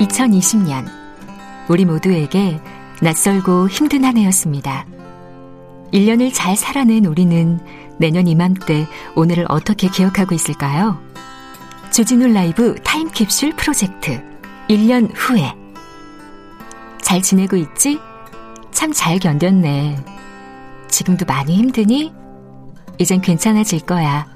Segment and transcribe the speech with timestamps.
[0.00, 0.86] (2020년)
[1.68, 2.60] 우리 모두에게
[3.02, 4.86] 낯설고 힘든 한 해였습니다.
[5.92, 7.60] 1년을 잘 살아낸 우리는
[7.98, 10.98] 내년 이맘때 오늘을 어떻게 기억하고 있을까요?
[11.90, 14.22] 주진우 라이브 타임캡슐 프로젝트
[14.68, 15.54] 1년 후에
[17.00, 18.00] 잘 지내고 있지?
[18.72, 20.04] 참 잘 견뎠네.
[20.88, 22.12] 지금도 많이 힘드니?
[22.98, 24.26] 이젠 괜찮아질 거야.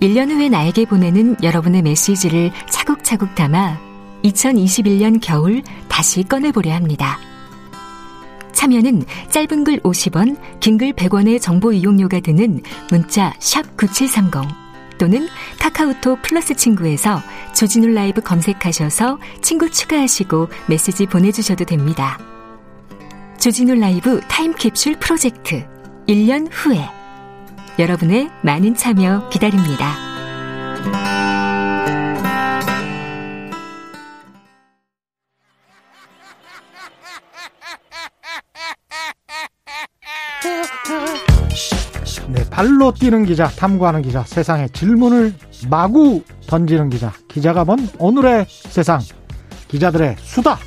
[0.00, 3.78] 1년 후에 나에게 보내는 여러분의 메시지를 차곡차곡 담아
[4.24, 7.18] 2021년 겨울 다시 꺼내보려 합니다.
[8.52, 13.32] 참여는 짧은 글 50원, 긴 글 100원의 정보 이용료가 드는 문자
[13.76, 14.30] 9730
[14.98, 17.22] 또는 카카오톡 플러스 친구에서
[17.54, 22.18] 조진우 라이브 검색하셔서 친구 추가하시고 메시지 보내주셔도 됩니다.
[23.38, 25.66] 조진우 라이브 타임캡슐 프로젝트
[26.06, 26.99] 1년 후에
[27.80, 29.94] 여러분의 많은 참여 기다립니다.
[42.28, 45.32] 네, 발로 뛰는 기자, 탐구하는 기자, 세상에 질문을
[45.70, 49.00] 마구 던지는 기자, 기자가 먼 오늘의 세상,
[49.68, 50.58] 기자들의 수다.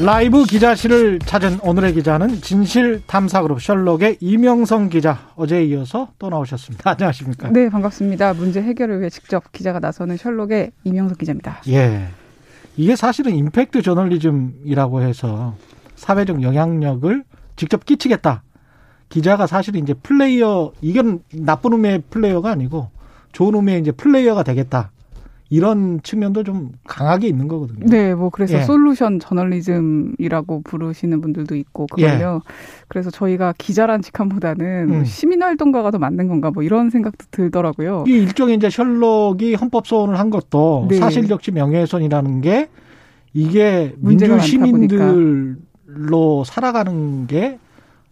[0.00, 6.88] 라이브 기자실을 찾은 오늘의 기자는 진실탐사그룹 셜록의 이명성 기자 어제에 이어서 또 나오셨습니다.
[6.92, 7.50] 안녕하십니까?
[7.50, 8.34] 네, 반갑습니다.
[8.34, 11.62] 문제 해결을 위해 직접 기자가 나서는 셜록의 이명성 기자입니다.
[11.68, 12.06] 예.
[12.76, 15.56] 이게 사실은 임팩트 저널리즘이라고 해서
[15.96, 17.24] 사회적 영향력을
[17.56, 18.44] 직접 끼치겠다.
[19.08, 22.90] 기자가 사실은 이제 플레이어, 이건 나쁜 의미의 플레이어가 아니고
[23.32, 24.92] 좋은 의미의 이제 플레이어가 되겠다.
[25.50, 27.86] 이런 측면도 좀 강하게 있는 거거든요.
[27.86, 28.62] 네, 뭐 그래서 예.
[28.64, 32.42] 솔루션 저널리즘이라고 부르시는 분들도 있고 그걸요.
[32.88, 35.04] 그래서 저희가 기자란 직함보다는 음.
[35.04, 38.04] 시민 활동가가 더 맞는 건가 뭐 이런 생각도 들더라고요.
[38.06, 40.96] 이 일종의 이제 셜록이 헌법 소원을 한 것도 네.
[40.98, 42.68] 사실적시 명예훼손이라는 게
[43.32, 44.38] 이게 민주.
[44.40, 45.56] 시민들로
[46.44, 47.58] 살아가는 게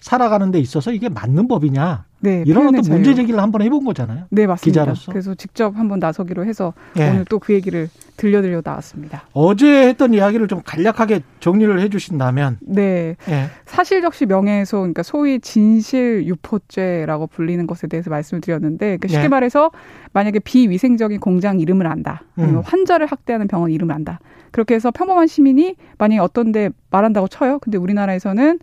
[0.07, 2.81] 살아가는 데 있어서 이게 맞는 법이냐 네, 이런 어떤.
[2.89, 4.27] 문제 제기를 한번 해본 거잖아요.
[4.31, 4.83] 네, 맞습니다.
[4.83, 5.11] 기자로서.
[5.11, 7.11] 그래서 직접 한번 나서기로 해서 예.
[7.11, 9.25] 오늘 또 그 얘기를 들려드려 나왔습니다.
[9.33, 13.47] 어제 했던 이야기를 좀 간략하게 정리를 해주신다면 네, 예.
[13.67, 19.29] 사실 적시 명예훼손, 그러니까 소위 진실 유포죄라고 불리는 것에 대해서 말씀을 드렸는데, 그러니까 쉽게 네.
[19.29, 19.73] 말해서
[20.13, 22.61] 만약에 비위생적인 공장 이름을 안다, 음.
[22.65, 24.21] 환자를 학대하는 병원 이름을 안다.
[24.53, 27.59] 그렇게 해서 평범한 시민이 만약에 어떤데 말한다고 쳐요.
[27.59, 28.61] 근데 우리나라에서는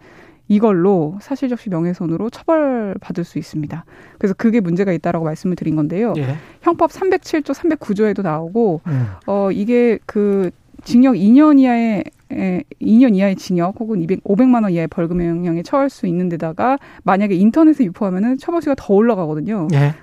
[0.47, 3.85] 이걸로 사실적시 명예훼손으로 처벌받을 수 있습니다.
[4.17, 6.13] 그래서 그게 문제가 있다라고 말씀을 드린 건데요.
[6.17, 6.35] 예.
[6.61, 9.07] 형법 307조, 309조에도 나오고 음.
[9.25, 10.51] 어 이게 그
[10.83, 12.03] 징역 2년 이하의
[12.33, 16.77] 에, 2년 이하의 징역 혹은 200, 500만 원 이하의 벌금 명령에 처할 수 있는 데다가
[17.03, 19.67] 만약에 인터넷에 유포하면은 처벌수가 더 올라가거든요.
[19.73, 19.93] 예.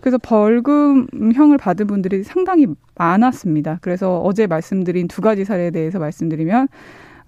[0.00, 3.78] 그래서 벌금형을 받은 분들이 상당히 많았습니다.
[3.80, 6.68] 그래서 어제 말씀드린 두 가지 사례에 대해서 말씀드리면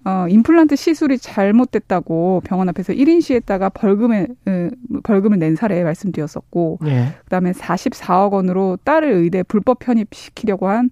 [0.07, 4.71] 어, 임플란트 시술이 잘못됐다고 병원 앞에서 1인 시했다가 벌금에, 으,
[5.03, 7.09] 벌금을 낸 사례 말씀드렸었고, 예.
[7.25, 10.91] 그다음에 44억 원으로 딸을 의대 불법 편입시키려고 한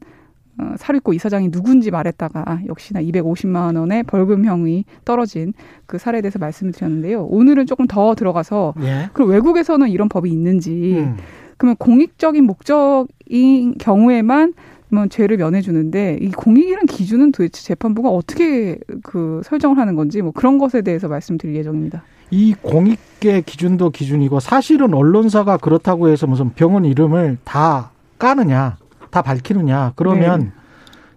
[0.58, 5.52] 어, 사립고 이사장이 누군지 말했다가 역시나 250만 원의 벌금형이 떨어진
[5.86, 7.24] 그 사례에 대해서 말씀을 드렸는데요.
[7.24, 9.10] 오늘은 조금 더 들어가서 예.
[9.12, 11.16] 그럼 외국에서는 이런 법이 있는지 음.
[11.56, 14.54] 그러면 공익적인 목적인 경우에만
[14.94, 20.58] 뭐 죄를 면해주는데 이 공익이라는 기준은 도대체 재판부가 어떻게 그 설정을 하는 건지 뭐 그런
[20.58, 22.04] 것에 대해서 말씀드릴 예정입니다.
[22.30, 28.76] 이 공익의 기준도 기준이고 사실은 언론사가 그렇다고 해서 무슨 병원 이름을 다 까느냐,
[29.10, 29.92] 다 밝히느냐.
[29.96, 30.52] 그러면 네.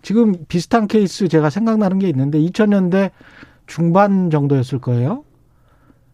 [0.02, 3.12] 지금 비슷한 케이스 제가 생각나는 게 있는데 2000년대
[3.66, 5.24] 중반 정도였을 거예요.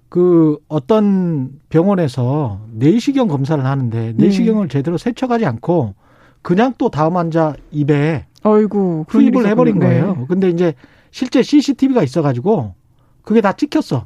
[0.09, 4.25] 그 어떤 병원에서 내시경 검사를 하는데 네.
[4.25, 5.95] 내시경을 제대로 세척하지 않고
[6.43, 9.89] 그냥 또 다음 환자 입에 어이구 투입을 해버린 있었군요.
[9.93, 10.01] 네.
[10.01, 10.27] 거예요.
[10.27, 10.73] 근데 이제
[11.09, 12.75] 실제 CCTV가 있어가지고
[13.23, 14.05] 그게 다 찍혔어.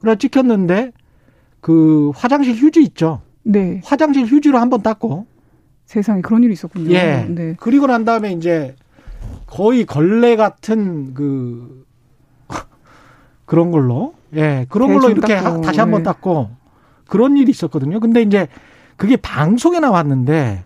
[0.00, 0.92] 그래 찍혔는데
[1.60, 3.20] 그 화장실 휴지 있죠.
[3.44, 3.80] 네.
[3.84, 5.26] 화장실 휴지로 한 번 닦고
[5.84, 6.90] 세상에 그런 일이 있었군요.
[6.94, 7.26] 예.
[7.28, 7.54] 네.
[7.60, 8.74] 그리고 난 다음에 이제
[9.46, 11.84] 거의 걸레 같은 그
[13.44, 16.04] 그런 걸로 예 그런 걸로 대충 이렇게 하- 다시 한번 네.
[16.04, 16.50] 닦고
[17.06, 18.00] 그런 일이 있었거든요.
[18.00, 18.48] 근데 이제
[18.96, 20.64] 그게 방송에 나왔는데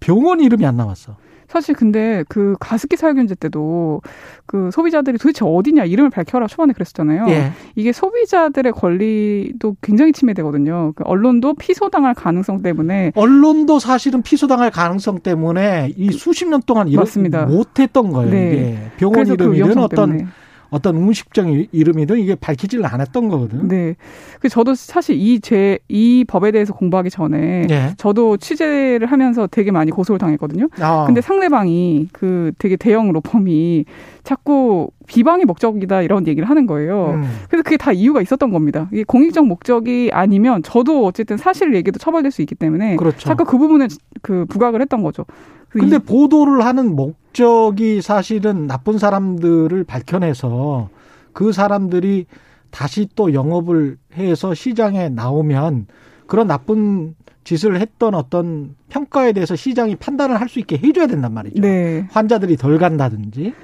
[0.00, 1.16] 병원 이름이 안 나왔어.
[1.48, 4.02] 사실 근데 그 가습기 살균제 때도
[4.46, 7.26] 그 소비자들이 도대체 어디냐 이름을 밝혀라 초반에 그랬었잖아요.
[7.28, 7.52] 예.
[7.76, 10.92] 이게 소비자들의 권리도 굉장히 침해되거든요.
[10.96, 17.46] 그 언론도 피소당할 가능성 때문에 언론도 사실은 피소당할 가능성 때문에 이 수십 년 동안 맞습니다.
[17.46, 18.30] 못했던 거예요.
[18.30, 18.52] 네.
[18.52, 20.30] 이게 병원 그래서 그 위험성 어떤 때문에
[20.76, 23.66] 어떤 음식적 이름이든 이게 밝히지를 않았던 거거든.
[23.68, 23.94] 네.
[24.40, 27.94] 그 저도 사실 이 제 이 법에 대해서 공부하기 전에 예.
[27.96, 30.68] 저도 취재를 하면서 되게 많이 고소를 당했거든요.
[30.80, 31.04] 아.
[31.06, 33.84] 근데 상대방이 그 되게 대형 로펌이
[34.26, 37.12] 자꾸 비방의 목적이다 이런 얘기를 하는 거예요.
[37.14, 37.30] 음.
[37.48, 38.88] 그래서 그게 다 이유가 있었던 겁니다.
[38.92, 43.20] 이게 공익적 목적이 아니면 저도 어쨌든 사실을 얘기도 처벌될 수 있기 때문에 그렇죠.
[43.20, 43.86] 자꾸 그 부분에
[44.22, 45.24] 그 부각을 했던 거죠.
[45.68, 50.88] 그 근데 이- 보도를 하는 목적이 사실은 나쁜 사람들을 밝혀내서
[51.32, 52.26] 그 사람들이
[52.72, 55.86] 다시 또 영업을 해서 시장에 나오면
[56.26, 57.14] 그런 나쁜
[57.44, 61.60] 짓을 했던 어떤 평가에 대해서 시장이 판단을 할 수 있게 해줘야 된단 말이죠.
[61.62, 62.08] 네.
[62.10, 63.54] 환자들이 덜 간다든지.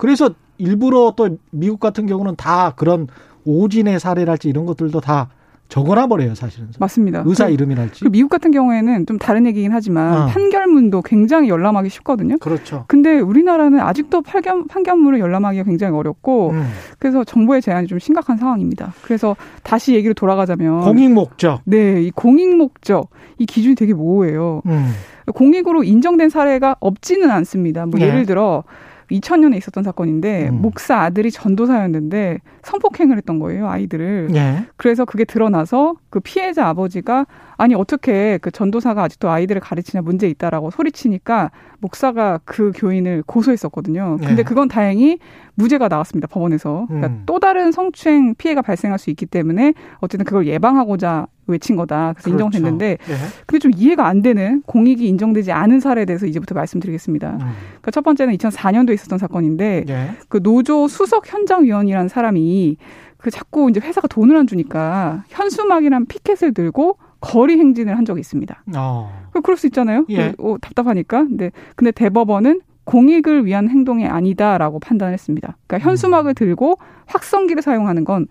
[0.00, 3.06] 그래서 일부러 또 미국 같은 경우는 다 그런
[3.44, 5.28] 오진의 사례랄지 이런 것들도 다
[5.68, 6.68] 적어놔 버려요, 사실은.
[6.78, 7.22] 맞습니다.
[7.26, 8.04] 의사 그, 이름이랄지.
[8.04, 10.26] 그 미국 같은 경우에는 좀 다른 얘기긴 하지만 어.
[10.26, 12.38] 판결문도 굉장히 열람하기 쉽거든요.
[12.38, 12.86] 그렇죠.
[12.88, 16.66] 근데 우리나라는 아직도 판결, 판결문을 열람하기가 굉장히 어렵고 음.
[16.98, 18.94] 그래서 정보의 제한이 좀 심각한 상황입니다.
[19.02, 21.60] 그래서 다시 얘기를 돌아가자면 공익 목적.
[21.64, 24.62] 네, 이 공익 목적 이 기준이 되게 모호해요.
[24.64, 24.92] 음.
[25.34, 27.84] 공익으로 인정된 사례가 없지는 않습니다.
[27.86, 28.08] 뭐 네.
[28.08, 28.64] 예를 들어
[29.10, 30.62] 2000년에 있었던 사건인데 음.
[30.62, 34.28] 목사 아들이 전도사였는데 성폭행을 했던 거예요 아이들을.
[34.34, 34.64] 예.
[34.76, 37.26] 그래서 그게 드러나서 그 피해자 아버지가
[37.56, 44.18] 아니 어떻게 그 전도사가 아직도 아이들을 가르치냐 문제 있다라고 소리치니까 목사가 그 교인을 고소했었거든요.
[44.18, 44.42] 근데 네.
[44.42, 45.18] 그건 다행히
[45.54, 46.86] 무죄가 나왔습니다 법원에서.
[46.88, 47.22] 그러니까 음.
[47.26, 52.14] 또 다른 성추행 피해가 발생할 수 있기 때문에 어쨌든 그걸 예방하고자 외친 거다.
[52.14, 52.44] 그래서 그렇죠.
[52.46, 53.14] 인정됐는데 예.
[53.46, 57.30] 근데 좀 이해가 안 되는 공익이 인정되지 않은 사례에 대해서 이제부터 말씀드리겠습니다.
[57.30, 57.38] 음.
[57.38, 60.10] 그러니까 첫 번째는 2004년도에 있었던 사건인데 예.
[60.28, 62.76] 그 노조 수석 현장 위원이라는 사람이
[63.16, 68.64] 그 자꾸 이제 회사가 돈을 안 주니까 현수막이란 피켓을 들고 거리 행진을 한 적이 있습니다.
[68.76, 69.28] 어.
[69.32, 70.06] 그 그럴 수 있잖아요.
[70.10, 70.32] 예.
[70.38, 71.24] 어, 답답하니까.
[71.24, 75.56] 근데 근데 대법원은 공익을 위한 행동이 아니다라고 판단했습니다.
[75.66, 78.26] 그러니까 현수막을 들고 확성기를 사용하는 건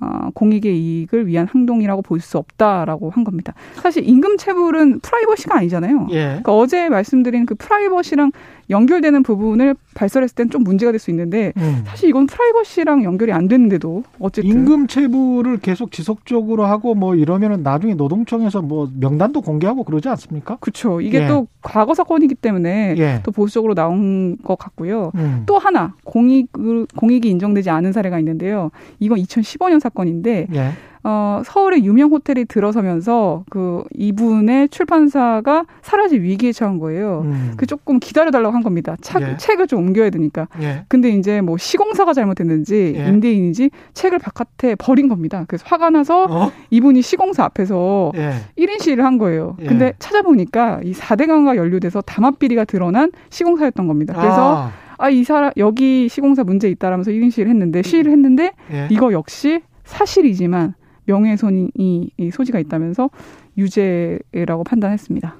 [0.00, 3.54] 어, 공익의 이익을 위한 행동이라고 볼 수 없다라고 한 겁니다.
[3.76, 6.06] 사실 임금 체불은 프라이버시가 아니잖아요.
[6.10, 6.24] 예.
[6.26, 8.32] 그러니까 어제 말씀드린 그 프라이버시랑
[8.70, 11.82] 연결되는 부분을 발설했을 땐 좀 문제가 될 수 있는데 음.
[11.86, 17.94] 사실 이건 프라이버시랑 연결이 안 됐는데도 어쨌든 임금 체불을 계속 지속적으로 하고 뭐 이러면은 나중에
[17.94, 20.56] 노동청에서 뭐 명단도 공개하고 그러지 않습니까?
[20.60, 21.00] 그렇죠.
[21.00, 21.26] 이게 예.
[21.26, 23.20] 또 과거 사건이기 때문에 예.
[23.24, 25.10] 또 보수적으로 나온 것 같고요.
[25.16, 25.42] 음.
[25.46, 26.48] 또 하나 공익
[26.96, 28.70] 공익이 인정되지 않은 사례가 있는데요.
[29.00, 30.70] 이건 2015년 사 건인데 예.
[31.02, 37.22] 어, 서울의 유명 호텔이 들어서면서 그 이분의 출판사가 사라질 위기에 처한 거예요.
[37.24, 37.52] 음.
[37.56, 38.96] 그 조금 기다려달라고 한 겁니다.
[39.00, 39.36] 차- 예.
[39.38, 40.48] 책을 좀 옮겨야 되니까.
[40.60, 40.84] 예.
[40.88, 43.08] 근데 이제 뭐 시공사가 잘못했는지 예.
[43.08, 45.44] 임대인인지 책을 바깥에 버린 겁니다.
[45.48, 46.52] 그래서 화가 나서 어?
[46.68, 48.32] 이분이 시공사 앞에서 예.
[48.58, 49.56] 1인 시위를 한 거예요.
[49.60, 49.66] 예.
[49.66, 54.12] 근데 찾아보니까 이 4대강과 연루돼서 담합비리가 드러난 시공사였던 겁니다.
[54.14, 58.86] 그래서 아, 아, 이 사람, 여기 시공사 문제 있다라면서 1인 시위를 했는데, 시위를 했는데, 예.
[58.90, 63.10] 이거 역시 사실이지만 명예훼손이 이 소지가 있다면서
[63.58, 65.34] 유죄라고 판단했습니다.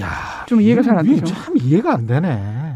[0.00, 0.08] 야,
[0.46, 1.26] 좀 이해가 잘안 이게 되죠.
[1.26, 2.74] 참 이해가 안 되네.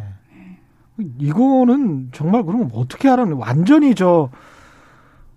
[1.19, 4.31] 이거는 정말 그럼 어떻게 하라는 완전히 저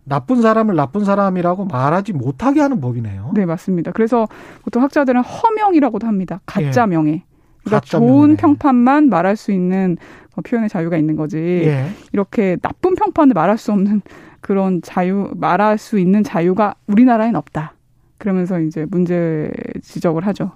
[0.04, 3.32] 나쁜 사람을 나쁜 사람이라고 말하지 못하게 하는 법이네요.
[3.34, 3.92] 네, 맞습니다.
[3.92, 4.28] 그래서
[4.64, 6.42] 보통 학자들은 허명이라고도 합니다.
[6.46, 6.86] 가짜 예.
[6.86, 7.24] 명예.
[7.64, 8.36] 그러니까 가짜 좋은 명예네.
[8.36, 9.98] 평판만 말할 수 있는
[10.36, 11.38] 뭐 표현의 자유가 있는 거지.
[11.38, 11.88] 예.
[12.14, 14.04] 이렇게 나쁜 평판을 말할 수 없는
[14.46, 17.74] 그런 자유, 말할 수 있는 자유가 우리나라엔 없다.
[18.20, 19.50] 그러면서 이제 문제
[19.82, 20.52] 지적을 하죠.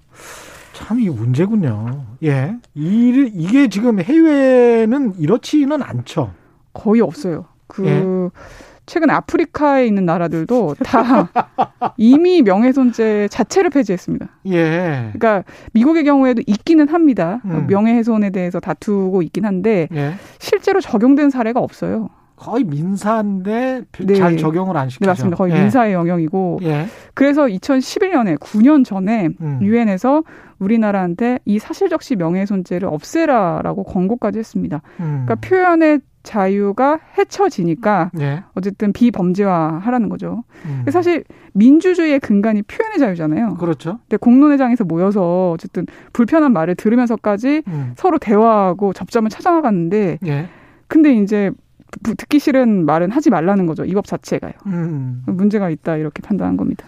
[0.73, 2.05] 참 이게 문제군요.
[2.21, 2.55] 예.
[2.75, 6.31] 이, 이게 지금 해외는 이렇지는 않죠.
[6.71, 7.45] 거의 없어요.
[7.65, 8.39] 그 예.
[8.85, 11.31] 최근 아프리카에 있는 나라들도 다
[11.97, 14.29] 이미 명예훼손죄 자체를 폐지했습니다.
[14.49, 15.09] 예.
[15.13, 15.43] 그러니까
[15.73, 17.41] 미국의 경우에도 있기는 합니다.
[17.45, 17.65] 음.
[17.67, 20.13] 명예훼손에 대해서 다투고 있긴 한데 예.
[20.37, 22.09] 실제로 적용된 사례가 없어요.
[22.39, 24.13] 거의 민사인데 네.
[24.15, 25.05] 잘 적용을 안 시키죠.
[25.05, 25.37] 네, 맞습니다.
[25.37, 25.59] 거의 예.
[25.61, 26.85] 민사의 영역이고 예.
[27.13, 29.59] 그래서 2011년에 9년 전에 음.
[29.61, 30.23] 유엔에서
[30.59, 34.81] 우리나라한테 이 사실적시 명예훼손죄를 없애라라고 권고까지 했습니다.
[34.99, 35.25] 음.
[35.25, 38.43] 그러니까 표현의 자유가 해쳐지니까 예.
[38.53, 40.43] 어쨌든 비범죄화하라는 거죠.
[40.65, 40.85] 음.
[40.91, 43.55] 사실 민주주의의 근간이 표현의 자유잖아요.
[43.55, 43.99] 그렇죠.
[44.03, 47.93] 근데 공론회장에서 모여서 어쨌든 불편한 말을 들으면서까지 음.
[47.95, 50.47] 서로 대화하고 접점을 찾아나갔는데 예.
[50.87, 51.55] 근데 이제 부-
[52.03, 53.85] 듣기 싫은 말은 하지 말라는 거죠.
[53.85, 54.53] 이 법 자체가요.
[54.67, 55.23] 음.
[55.25, 56.85] 문제가 있다 이렇게 판단한 겁니다.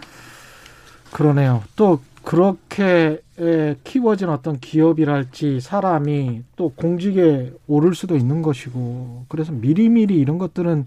[1.12, 1.62] 그러네요.
[1.76, 10.16] 또 그렇게 에, 키워진 어떤 기업이랄지 사람이 또 공직에 오를 수도 있는 것이고 그래서 미리미리
[10.18, 10.86] 이런 것들은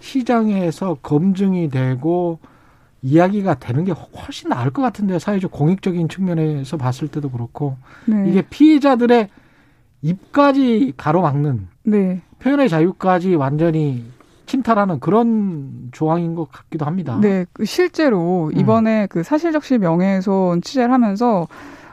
[0.00, 2.38] 시장에서 검증이 되고
[3.00, 5.18] 이야기가 되는 게 훨씬 나을 것 같은데요.
[5.18, 8.28] 사회적 공익적인 측면에서 봤을 때도 그렇고 네.
[8.28, 9.28] 이게 피해자들의
[10.02, 12.20] 입까지 가로막는 네.
[12.44, 14.04] 표현의 자유까지 완전히
[14.44, 17.18] 불러시킨다라는 그런 조항인 것 같기도 합니다.
[17.20, 18.58] 네, 그 실제로 음.
[18.58, 19.06] 이번에 음.
[19.10, 21.46] 그 사실적시 명예훼손 취재를 하면서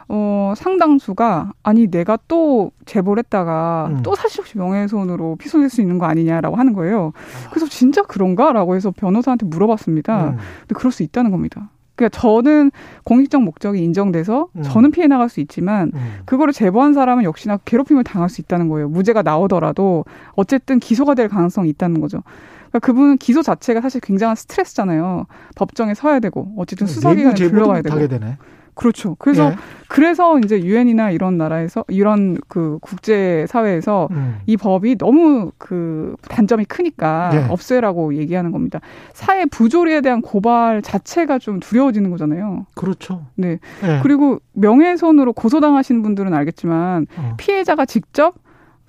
[0.08, 4.04] 어, 상당수가 아니 내가 또 제보를 했다가 음.
[4.04, 7.14] 또 사실적시 명예훼손으로 피소될 수 있는 거 아니냐라고 하는 거예요.
[7.50, 10.32] 그래서 진짜 그런가라고 해서 변호사한테 물어봤습니다.
[10.32, 10.38] 음.
[10.62, 11.70] 근데 그럴 수 있다는 겁니다.
[12.02, 12.72] 그러니까 저는
[13.04, 14.64] 공익적 목적이 인정돼서 음.
[14.64, 16.20] 저는 피해 나갈 수 있지만 음.
[16.26, 18.90] 그거를 제보한 사람은 역시나 괴롭힘을 당할 수 있다는 거예요.
[18.90, 22.24] 무죄가 나오더라도 어쨌든 기소가 될 가능성이 있다는 거죠.
[22.70, 25.28] 그러니까 그분은 기소 자체가 사실 굉장한 스트레스잖아요.
[25.56, 28.08] 법정에 서야 되고 어쨌든 수사기관에 불러가야 되고.
[28.08, 28.38] 되네.
[28.74, 29.16] 그렇죠.
[29.20, 29.56] 그래서 예.
[29.88, 34.38] 그래서 이제 유엔이나 이런 나라에서 이런 그 국제 사회에서 음.
[34.46, 37.46] 이 법이 너무 그 단점이 크니까 예.
[37.50, 38.80] 없애라고 얘기하는 겁니다.
[39.14, 42.66] 사회 부조리에 대한 고발 자체가 좀 두려워지는 거잖아요.
[42.76, 43.26] 그렇죠.
[43.36, 43.60] 네.
[43.84, 44.00] 예.
[44.02, 47.34] 그리고 명예훼손으로 고소당하시는 분들은 알겠지만 어.
[47.38, 48.36] 피해자가 직접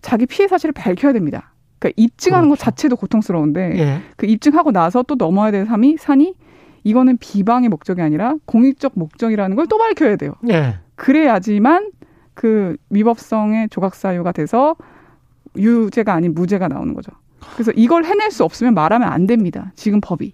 [0.00, 1.52] 자기 피해 사실을 밝혀야 됩니다.
[1.78, 2.60] 그러니까 입증하는 그렇죠.
[2.60, 4.00] 것 자체도 고통스러운데 예.
[4.16, 6.34] 그 입증하고 나서 또 넘어야 될 산이 산이
[6.84, 10.32] 이거는 비방의 목적이 아니라 공익적 목적이라는 걸 또 밝혀야 돼요.
[10.42, 10.76] 네.
[10.96, 11.90] 그래야지만
[12.34, 14.76] 그 위법성의 조각 사유가 돼서
[15.56, 17.12] 유죄가 아닌 무죄가 나오는 거죠.
[17.54, 19.72] 그래서 이걸 해낼 수 없으면 말하면 안 됩니다.
[19.76, 20.32] 지금 법이.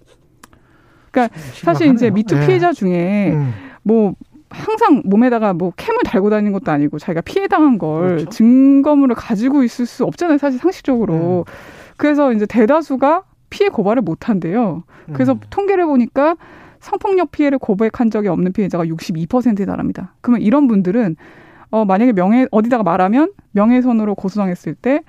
[1.11, 2.47] 그러니까 사실 이제 미투 네.
[2.47, 3.53] 피해자 중에 음.
[3.83, 4.15] 뭐
[4.51, 8.31] 항상 몸에다가 뭐 캠을 달고 다니는 것도 아니고 자기가 피해 당한 걸 그렇죠.
[8.31, 10.39] 증거물을 가지고 있을 수 없잖아요.
[10.39, 11.45] 사실 상식적으로.
[11.47, 11.53] 음.
[11.97, 14.85] 그래서 이제 대다수가 피해 고발을 못 한대요.
[15.13, 15.41] 그래서 음.
[15.51, 16.37] 통계를 보니까
[16.81, 20.15] 성폭력 피해를 고백한 적이 없는 피해자가 62%에 달합니다.
[20.21, 21.17] 그러면 이런 분들은
[21.71, 25.03] 어 만약에 명예 어디다가 말하면 명예훼손으로 고소당했을 때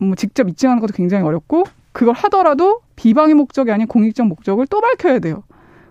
[0.00, 5.18] 뭐 직접 입증하는 것도 굉장히 어렵고 그걸 하더라도 비방의 목적이 아닌 공익적 목적을 또 밝혀야
[5.18, 5.42] 돼요.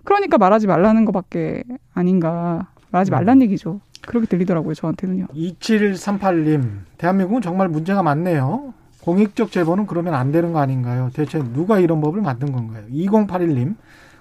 [0.04, 1.62] 그러니까 말하지 말라는 것밖에
[1.94, 2.68] 아닌가.
[2.90, 3.12] 말하지 음.
[3.12, 3.80] 말란 얘기죠.
[4.02, 5.26] 그렇게 들리더라고요, 저한테는요.
[5.34, 6.62] 2738님,
[6.98, 8.74] 대한민국은 정말 문제가 많네요.
[9.02, 11.10] 공익적 제보는 그러면 안 되는 거 아닌가요?
[11.14, 12.84] 대체 누가 이런 법을 만든 건가요?
[12.92, 13.76] 2081님,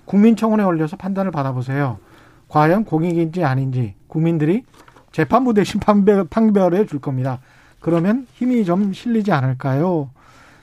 [0.05, 1.99] 국민청원에 올려서 판단을 받아보세요.
[2.47, 4.63] 과연 공익인지 아닌지 국민들이
[5.11, 7.39] 재판부 대신 판별, 판별해 줄 겁니다.
[7.79, 10.09] 그러면 힘이 좀 실리지 않을까요?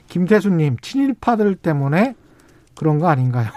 [0.07, 2.15] 김태수님, 친일파들 때문에
[2.75, 3.49] 그런 거 아닌가요?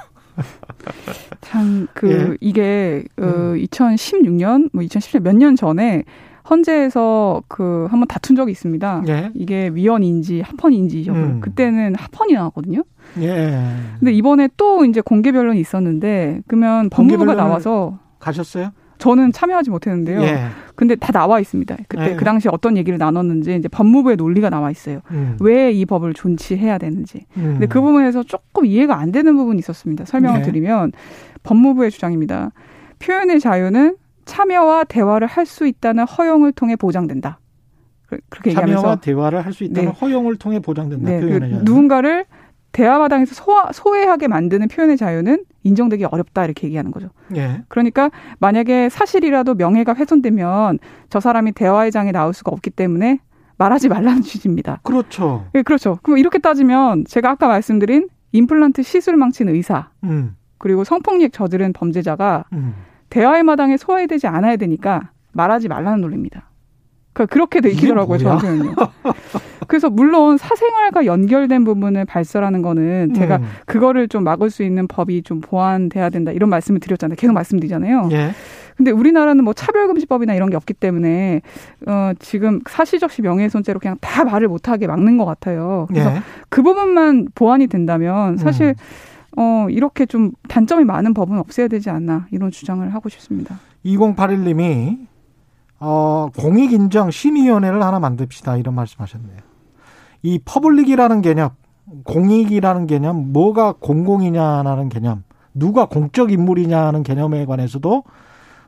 [1.43, 2.37] 참, 그, 예.
[2.41, 3.55] 이게, 어, 음.
[3.57, 6.05] 2016년, 뭐 2017년 몇 년 전에
[6.49, 9.05] 헌재에서 그 한번 다툰 적이 있습니다.
[9.09, 9.31] 예.
[9.35, 11.41] 이게 위헌인지 합헌인지 음.
[11.41, 12.83] 그때는 합헌이 나왔거든요.
[13.21, 13.61] 예.
[13.99, 18.71] 근데 이번에 또 이제 공개 변론이 있었는데 그러면 법무부가 나와서 가셨어요?
[18.99, 20.21] 저는 참여하지 못했는데요.
[20.23, 20.45] 예.
[20.77, 21.77] 근데 다 나와 있습니다.
[21.89, 22.17] 그때 예.
[22.17, 25.01] 그 당시 어떤 얘기를 나눴는지 이제 법무부의 논리가 나와 있어요.
[25.11, 25.37] 음.
[25.41, 27.25] 왜이 법을 존치해야 되는지.
[27.39, 27.43] 음.
[27.53, 30.05] 근데 그 부분에서 조금 이해가 안 되는 부분이 있었습니다.
[30.05, 30.45] 설명을 예.
[30.45, 30.93] 드리면
[31.43, 32.53] 법무부의 주장입니다.
[32.99, 33.97] 표현의 자유는
[34.31, 37.41] 참여와 대화를 할 수 있다는 허용을 통해 보장된다.
[38.07, 39.99] 그렇게 얘기하면서 참여와 대화를 할 수 있다는 네.
[39.99, 41.11] 허용을 통해 보장된다.
[41.11, 41.21] 네.
[41.21, 41.27] 그
[41.65, 42.25] 누군가를
[42.73, 47.09] 대화 마당에서 소화, 소외하게 만드는 표현의 자유는 인정되기 어렵다 이렇게 얘기하는 거죠.
[47.35, 47.63] 예.
[47.67, 53.19] 그러니까 만약에 사실이라도 명예가 훼손되면 저 사람이 대화의 장에 나올 수가 없기 때문에
[53.59, 54.79] 말하지 말라는 취지입니다.
[54.85, 55.47] 그렇죠.
[55.57, 55.99] 예, 그렇죠.
[56.03, 60.37] 그럼 이렇게 따지면 제가 아까 말씀드린 임플란트 시술 망친 의사 음.
[60.59, 62.75] 그리고 성폭력 저지른 범죄자가 음.
[63.11, 66.51] 대화의 마당에 소화되지 않아야 되니까 말하지 말라는 논리입니다.
[67.13, 68.75] 그러니까 그렇게 돼 있더라고요, 저한테는요.
[69.67, 73.45] 그래서 물론 사생활과 연결된 부분을 발설하는 거는 제가 음.
[73.67, 77.17] 그거를 좀 막을 수 있는 법이 좀 보완돼야 된다 이런 말씀을 드렸잖아요.
[77.17, 78.09] 계속 말씀드리잖아요.
[78.13, 78.31] 예.
[78.77, 81.43] 근데 우리나라는 뭐 차별금지법이나 이런 게 없기 때문에
[81.87, 85.87] 어 지금 사실적시 명예훼손죄로 그냥 다 말을 못하게 막는 것 같아요.
[85.89, 86.23] 그래서 예.
[86.49, 88.75] 그 부분만 보완이 된다면 사실 음.
[89.37, 93.59] 어, 이렇게 좀 단점이 많은 법은 없애야 되지 않나 이런 주장을 하고 싶습니다.
[93.85, 95.07] 2081님이
[95.79, 99.39] 어, 공익인정 심의위원회를 하나 만듭시다 이런 말씀하셨네요.
[100.23, 101.51] 이 public이라는 개념,
[102.05, 108.05] 공익이라는 개념, 뭐가 공공이냐라는 개념, 누가 공적 인물이냐는 개념에 관해서도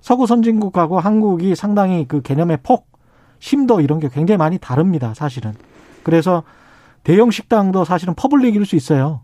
[0.00, 2.90] 서구 선진국하고 한국이 상당히 그 개념의 폭,
[3.38, 5.14] 심도 이런 게 굉장히 많이 다릅니다.
[5.14, 5.52] 사실은.
[6.02, 6.42] 그래서
[7.04, 9.21] 대형 식당도 사실은 public일 수 있어요.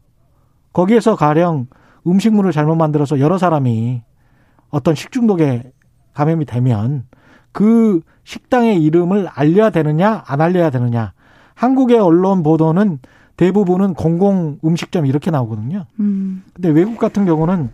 [0.73, 1.67] 거기에서 가령
[2.07, 4.03] 음식물을 잘못 만들어서 여러 사람이
[4.71, 5.73] 어떤 식중독에
[6.15, 7.05] 감염이 되면
[7.53, 11.13] 그 식당의 이름을 알려야 되느냐 안 알려야 되느냐
[11.55, 12.99] 한국의 언론 보도는
[13.37, 15.87] 대부분은 공공 음식점 이렇게 나오거든요.
[16.01, 16.43] 음.
[16.53, 17.71] 근데 외국 같은 경우는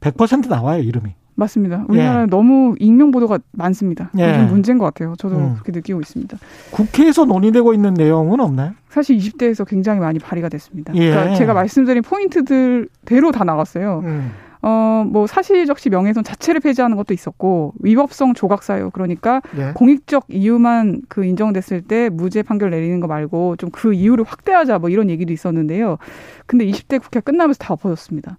[0.00, 1.14] 100% 나와요 이름이.
[1.38, 1.84] 맞습니다.
[1.88, 2.26] 우리나라 예.
[2.26, 4.10] 너무 익명 보도가 많습니다.
[4.18, 4.34] 예.
[4.34, 5.14] 좀 문제인 것 같아요.
[5.18, 5.52] 저도 음.
[5.54, 6.36] 그렇게 느끼고 있습니다.
[6.72, 8.72] 국회에서 논의되고 있는 내용은 없나요?
[8.88, 10.92] 사실 20대에서 굉장히 많이 발의가 됐습니다.
[10.96, 11.10] 예.
[11.10, 14.02] 그러니까 제가 말씀드린 포인트들대로 다 나갔어요.
[14.04, 14.32] 음.
[14.62, 19.70] 어, 뭐 사실적시 명예훼손 자체를 폐지하는 것도 있었고 위법성 조각 사유 그러니까 네.
[19.72, 24.90] 공익적 이유만 그 인정됐을 때 무죄 판결 내리는 거 말고 좀 그 이유를 확대하자 뭐
[24.90, 25.98] 이런 얘기도 있었는데요.
[26.46, 28.38] 근데 20대 국회 끝나면서 다 없어졌습니다.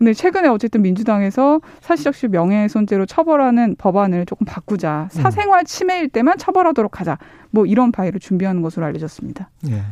[0.00, 5.10] 근데 최근에 어쨌든 민주당에서 사실적시 명예훼손죄로 처벌하는 법안을 조금 바꾸자.
[5.12, 5.20] 음.
[5.20, 7.18] 사생활 침해일 때만 처벌하도록 하자.
[7.50, 9.50] 뭐 이런 바이를 준비하는 것으로 알려졌습니다.
[9.68, 9.82] 예.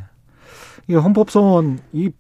[0.87, 2.11] 이 헌법소원 이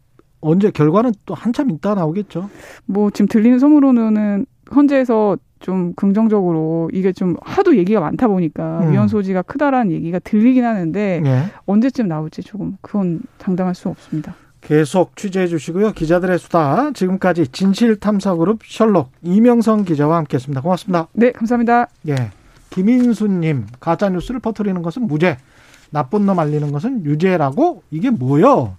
[0.42, 2.50] 언제 결과는 또 한참 있다 나오겠죠.
[2.84, 8.92] 뭐 지금 들리는 소문으로는 헌재에서 좀 긍정적으로 이게 좀 하도 얘기가 많다 보니까 음.
[8.92, 11.44] 위헌 소지가 크다라는 얘기가 들리긴 하는데 네.
[11.64, 14.34] 언제쯤 나올지 조금 그건 당당할 수 없습니다.
[14.68, 15.92] 계속 취재해 주시고요.
[15.92, 20.60] 기자들의 수다 지금까지 진실탐사그룹 셜록 이명성 기자와 함께했습니다.
[20.60, 21.08] 고맙습니다.
[21.14, 21.86] 네, 감사합니다.
[22.08, 22.30] 예,
[22.68, 25.38] 김인수님 가짜 뉴스를 퍼뜨리는 것은 무죄,
[25.88, 28.76] 나쁜 놈 알리는 것은 유죄라고 이게 뭐요?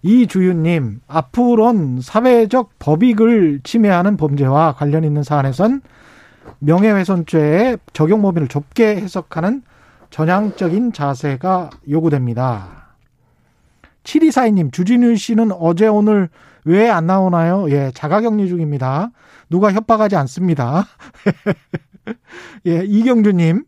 [0.00, 5.82] 이주윤님, 앞으론 사회적 법익을 침해하는 범죄와 관련 있는 사안에선
[6.60, 9.62] 명예훼손죄의 적용 범위를 좁게 해석하는
[10.08, 12.81] 전향적인 자세가 요구됩니다.
[14.04, 16.28] 7242님, 주진우 씨는 어제 오늘
[16.64, 17.68] 왜 안 나오나요?
[17.70, 19.10] 예, 자가격리 중입니다.
[19.50, 20.86] 누가 협박하지 않습니다.
[22.66, 23.64] 예, 이경주님,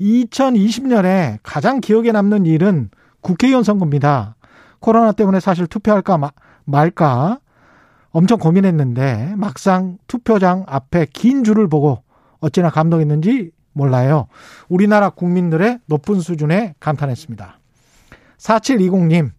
[0.00, 4.36] 2020년에 가장 기억에 남는 일은 국회의원 선거입니다.
[4.80, 6.18] 코로나 때문에 사실 투표할까
[6.64, 7.40] 말까
[8.10, 12.02] 엄청 고민했는데 막상 투표장 앞에 긴 줄을 보고
[12.40, 14.28] 어찌나 감동했는지 몰라요.
[14.68, 17.58] 우리나라 국민들의 높은 수준에 감탄했습니다.
[18.38, 19.30] 4720님,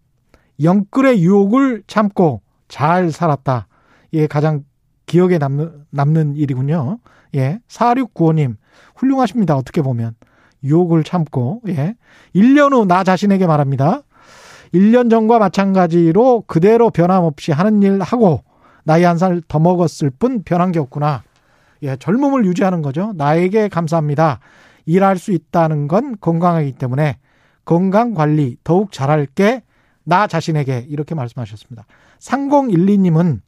[0.62, 3.66] 영끌의 유혹을 참고 잘 살았다.
[4.14, 4.64] 예, 가장
[5.06, 6.98] 기억에 남는, 남는 일이군요.
[7.34, 7.60] 예.
[7.68, 8.56] 4695님,
[8.96, 9.56] 훌륭하십니다.
[9.56, 10.14] 어떻게 보면.
[10.62, 11.94] 유혹을 참고, 예.
[12.34, 14.02] 1년 후 나 자신에게 말합니다.
[14.74, 18.44] 1년 전과 마찬가지로 그대로 변함없이 하는 일 하고
[18.84, 21.22] 나이 한 살 더 먹었을 뿐 변한 게 없구나.
[21.82, 23.12] 예, 젊음을 유지하는 거죠.
[23.16, 24.38] 나에게 감사합니다.
[24.86, 27.16] 일할 수 있다는 건 건강하기 때문에
[27.64, 29.62] 건강 관리 더욱 잘할게
[30.10, 31.86] 나 자신에게 이렇게 말씀하셨습니다.
[32.18, 33.40] 3012님은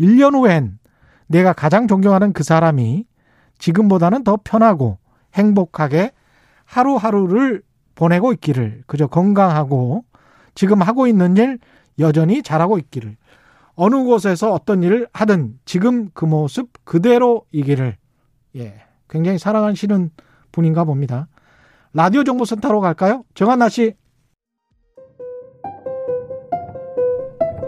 [0.00, 0.80] 1년 후엔
[1.28, 3.04] 내가 가장 존경하는 그 사람이
[3.58, 4.98] 지금보다는 더 편하고
[5.34, 6.10] 행복하게
[6.64, 7.62] 하루하루를
[7.94, 10.04] 보내고 있기를 그저 건강하고
[10.56, 11.60] 지금 하고 있는 일
[12.00, 13.16] 여전히 잘하고 있기를
[13.76, 17.96] 어느 곳에서 어떤 일을 하든 지금 그 모습 그대로이기를
[18.56, 20.10] 예 굉장히 사랑하시는
[20.50, 21.28] 분인가 봅니다.
[21.92, 23.24] 라디오 정보센터로 갈까요?
[23.34, 23.94] 정한나 씨.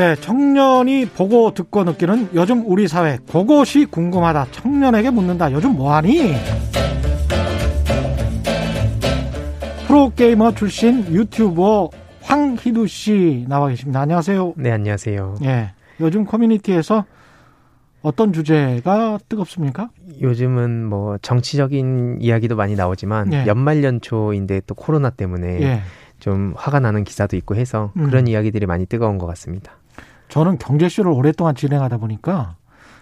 [0.00, 4.46] 네, 청년이 보고 듣고 느끼는 요즘 우리 사회 그것이 궁금하다.
[4.50, 5.52] 청년에게 묻는다.
[5.52, 6.36] 요즘 뭐하니?
[9.86, 11.90] 프로게이머 출신 유튜버
[12.22, 14.00] 황희두 씨 나와 계십니다.
[14.00, 14.54] 안녕하세요.
[14.56, 15.34] 네, 안녕하세요.
[15.44, 15.72] 예.
[16.00, 17.04] 요즘 커뮤니티에서
[18.00, 19.90] 어떤 주제가 뜨겁습니까?
[20.22, 23.44] 요즘은 뭐 정치적인 이야기도 많이 나오지만 예.
[23.46, 25.82] 연말 연초인데 또 코로나 때문에 예.
[26.20, 28.06] 좀 화가 나는 기사도 있고 해서 음.
[28.06, 29.74] 그런 이야기들이 많이 뜨거운 것 같습니다.
[30.30, 32.56] 저는 경제쇼를 오랫동안 진행하다 보니까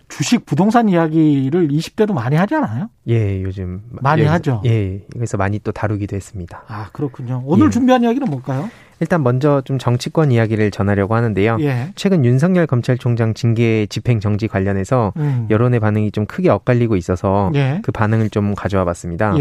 [0.08, 2.88] 주식 부동산 이야기를 20대도 많이 하지 않아요?
[3.08, 4.62] 예, 요즘 많이 예, 하죠.
[4.64, 6.64] 예, 그래서 많이 또 다루기도 했습니다.
[6.66, 7.42] 아, 그렇군요.
[7.44, 7.70] 오늘 예.
[7.70, 8.70] 준비한 이야기는 뭘까요?
[9.00, 11.58] 일단 먼저 좀 정치권 이야기를 전하려고 하는데요.
[11.60, 11.92] 예.
[11.94, 15.46] 최근 윤석열 검찰총장 징계 집행 정지 관련해서 음.
[15.50, 17.80] 여론의 반응이 좀 크게 엇갈리고 있어서 예.
[17.82, 19.38] 그 반응을 좀 가져와 봤습니다.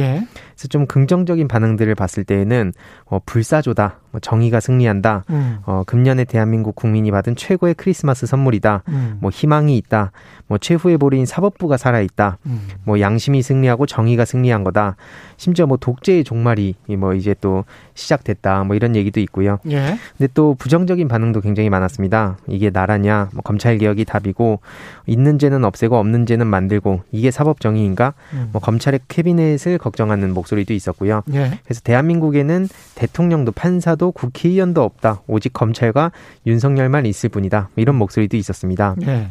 [0.58, 0.68] 예.
[0.68, 2.74] 그래서 좀 긍정적인 반응들을 봤을 때에는
[3.06, 5.60] 어, 불사조다, 뭐 정의가 승리한다, 음.
[5.66, 9.18] 어, 금년에 대한민국 국민이 받은 최고의 크리스마스 선물이다, 음.
[9.22, 10.12] 뭐 희망이 있다,
[10.48, 12.68] 뭐 최후의 보리인 사법부가 살아있다, 음.
[12.84, 14.96] 뭐 양심이 승리하고 정의가 승리한 거다,
[15.38, 19.60] 심지어 뭐 독재의 종말이 뭐 이제 또 시작됐다, 뭐 이런 얘기도 있고요.
[19.70, 19.98] 예.
[20.18, 22.38] 근데 또 부정적인 반응도 굉장히 많았습니다.
[22.48, 24.60] 이게 나라냐, 뭐 검찰 개혁이 답이고
[25.06, 28.16] 있는 죄는 없애고 없는 죄는 만들고 이게 사법 정의인가?
[28.34, 28.50] 음.
[28.52, 31.22] 뭐 검찰의 캐비넷을 걱정하는 목 소리도 있었고요.
[31.34, 31.60] 예.
[31.64, 35.22] 그래서 대한민국에는 대통령도 판사도 국회의원도 없다.
[35.28, 36.12] 오직 검찰과
[36.46, 37.70] 윤석열만 있을 뿐이다.
[37.74, 38.96] 뭐 이런 목소리도 있었습니다.
[39.06, 39.30] 예.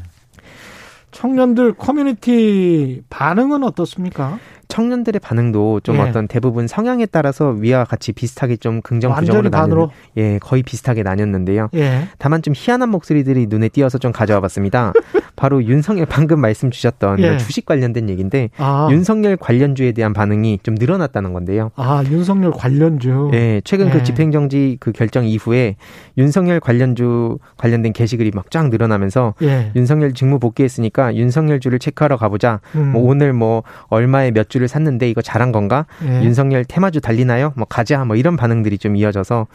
[1.12, 4.38] 청년들 커뮤니티 반응은 어떻습니까?
[4.68, 6.00] 청년들의 반응도 좀 예.
[6.00, 11.70] 어떤 대부분 성향에 따라서 위와 같이 비슷하게 좀 긍정 부정으로 나뉘는 예 거의 비슷하게 나뉘었는데요.
[11.74, 12.09] 예.
[12.18, 14.92] 다만 좀 희한한 목소리들이 눈에 띄어서 좀 가져와봤습니다.
[15.37, 17.37] 바로 윤석열 방금 말씀 주셨던 예.
[17.38, 18.88] 주식 관련된 얘기인데 아.
[18.90, 21.70] 윤석열 관련주에 대한 반응이 좀 늘어났다는 건데요.
[21.77, 23.31] 아 윤석열 관련주.
[23.35, 24.03] 예 최근 그 예.
[24.03, 25.77] 집행정지 그 결정 이후에
[26.18, 29.72] 윤석열 관련주 관련된 게시글이 막 쫙 늘어나면서 예.
[29.75, 32.61] 윤석열 직무 복귀했으니까 윤석열 주를 체크하러 가보자.
[32.77, 32.92] 음.
[32.92, 35.87] 뭐 오늘 뭐 얼마에 몇 주를 샀는데 이거 잘한 건가?
[36.07, 36.22] 예.
[36.22, 37.53] 윤석열 테마주 달리나요?
[37.57, 38.05] 뭐 가자.
[38.05, 39.46] 뭐 이런 반응들이 좀 이어져서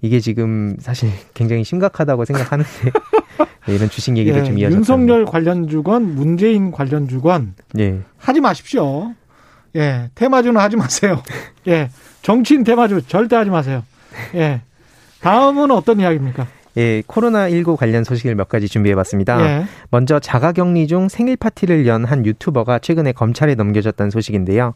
[0.00, 2.70] 이게 지금 사실 굉장히 심각하다고 생각하는데
[3.66, 4.76] 네, 이런 주식 얘기도 예, 좀 이어졌다.
[4.76, 8.00] 윤석열 관련 주건, 문재인 관련 주건 예.
[8.18, 9.12] 하지 마십시오.
[9.76, 11.22] 예, 테마주는 하지 마세요.
[11.68, 11.90] 예,
[12.22, 13.82] 정치인 테마주 절대 하지 마세요.
[14.34, 14.60] 예,
[15.20, 16.46] 다음은 어떤 이야기입니까?
[16.78, 19.40] 예, 코로나19 관련 소식을 몇 가지 준비해봤습니다.
[19.46, 19.64] 예.
[19.90, 24.74] 먼저 자가격리 중 생일 파티를 연 한 유튜버가 최근에 검찰에 넘겨졌다는 소식인데요.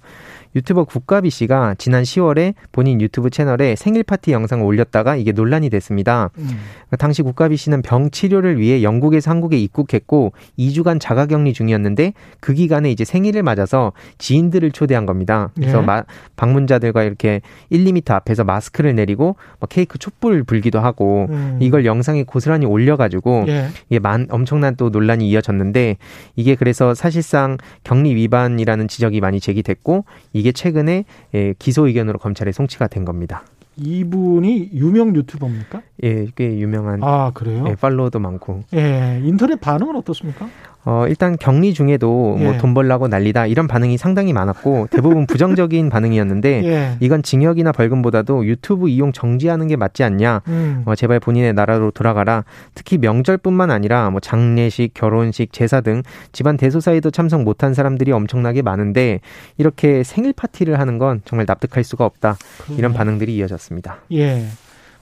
[0.54, 6.30] 유튜버 국가비 씨가 지난 10월에 본인 유튜브 채널에 생일 파티 영상을 올렸다가 이게 논란이 됐습니다.
[6.38, 6.58] 음.
[6.98, 13.04] 당시 국가비 씨는 병 치료를 위해 영국에서 한국에 입국했고 2주간 자가격리 중이었는데 그 기간에 이제
[13.04, 15.50] 생일을 맞아서 지인들을 초대한 겁니다.
[15.54, 15.82] 그래서 예.
[15.82, 16.02] 마,
[16.36, 19.36] 방문자들과 이렇게 1, 2미터 앞에서 마스크를 내리고
[19.68, 21.58] 케이크 촛불 불기도 하고 음.
[21.60, 23.68] 이걸 영상에 고스란히 올려가지고 예.
[23.88, 25.96] 이게 만 엄청난 또 논란이 이어졌는데
[26.34, 32.86] 이게 그래서 사실상 격리 위반이라는 지적이 많이 제기됐고 이게 최근에 예, 기소 의견으로 검찰에 송치가
[32.88, 33.44] 된 겁니다.
[33.76, 35.82] 이분이 유명 유튜버입니까?
[36.04, 37.02] 예, 꽤 유명한.
[37.02, 37.64] 아 그래요?
[37.68, 38.64] 예, 팔로워도 많고.
[38.74, 40.48] 예, 인터넷 반응은 어떻습니까?
[40.84, 42.44] 어, 일단 격리 중에도 뭐 예.
[42.44, 46.96] 뭐돈 벌라고 난리다 이런 반응이 상당히 많았고 대부분 부정적인 반응이었는데 예.
[47.00, 50.42] 이건 징역이나 벌금보다도 유튜브 이용 정지하는 게 맞지 않냐.
[50.48, 50.82] 음.
[50.86, 52.44] 어, 제발 본인의 나라로 돌아가라.
[52.74, 59.20] 특히 명절뿐만 아니라 뭐 장례식, 결혼식, 제사 등 집안 대소사에도 참석 못한 사람들이 엄청나게 많은데
[59.58, 62.36] 이렇게 생일 파티를 하는 건 정말 납득할 수가 없다.
[62.76, 63.98] 이런 반응들이 이어졌습니다.
[64.12, 64.44] 예.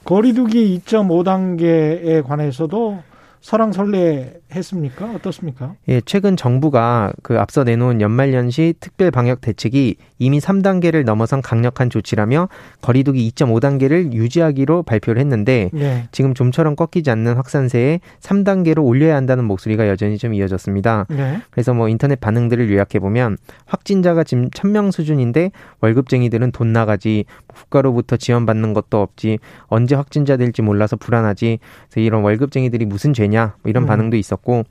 [0.04, 3.02] 거리두기 2.5단계에 관해서도
[3.40, 5.12] 설왕설래했습니까?
[5.14, 5.74] 어떻습니까?
[5.88, 12.48] 예, 최근 정부가 그 앞서 내놓은 연말연시 특별 방역 대책이 이미 3단계를 넘어선 강력한 조치라며
[12.82, 16.08] 거리두기 2.5단계를 유지하기로 발표를 했는데 예.
[16.10, 21.06] 지금 좀처럼 꺾이지 않는 확산세에 3단계로 올려야 한다는 목소리가 여전히 좀 이어졌습니다.
[21.12, 21.40] 예.
[21.50, 28.74] 그래서 뭐 인터넷 반응들을 요약해 보면 확진자가 지금 1000명 수준인데 월급쟁이들은 돈 나가지 국가로부터 지원받는
[28.74, 33.86] 것도 없지 언제 확진자 될지 몰라서 불안하지 그래서 이런 월급쟁이들이 무슨 죄냐 뭐 이런 음.
[33.86, 34.64] 반응도 있었고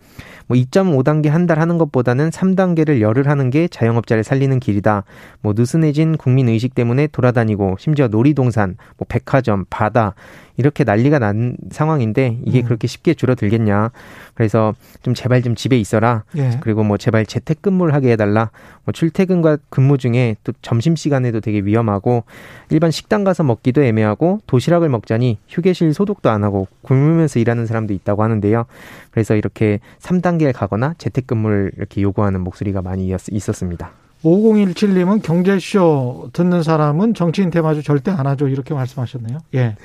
[0.48, 5.04] 뭐 2.5단계 한 달 하는 것보다는 3단계를 열흘 하는 게 자영업자를 살리는 길이다.
[5.42, 10.14] 뭐 느슨해진 국민 의식 때문에 돌아다니고 심지어 놀이동산, 뭐 백화점, 바다
[10.58, 12.66] 이렇게 난리가 난 상황인데 이게 음.
[12.66, 13.92] 그렇게 쉽게 줄어들겠냐.
[14.34, 16.24] 그래서 좀 제발 좀 집에 있어라.
[16.36, 16.58] 예.
[16.62, 18.50] 그리고 뭐 제발 재택근무를 하게 해달라.
[18.84, 22.24] 뭐 출퇴근과 근무 중에 또 점심 시간에도 되게 위험하고
[22.70, 28.24] 일반 식당 가서 먹기도 애매하고 도시락을 먹자니 휴게실 소독도 안 하고 굶으면서 일하는 사람도 있다고
[28.24, 28.66] 하는데 요.
[29.12, 33.92] 그래서 이렇게 3단계를 가거나 재택근무를 이렇게 요구하는 목소리가 많이 있었습니다.
[34.24, 38.48] 5017님은 경제쇼 듣는 사람은 정치인 테마주 절대 안 하죠.
[38.48, 39.40] 이렇게 말씀하셨네요.
[39.56, 39.76] 예.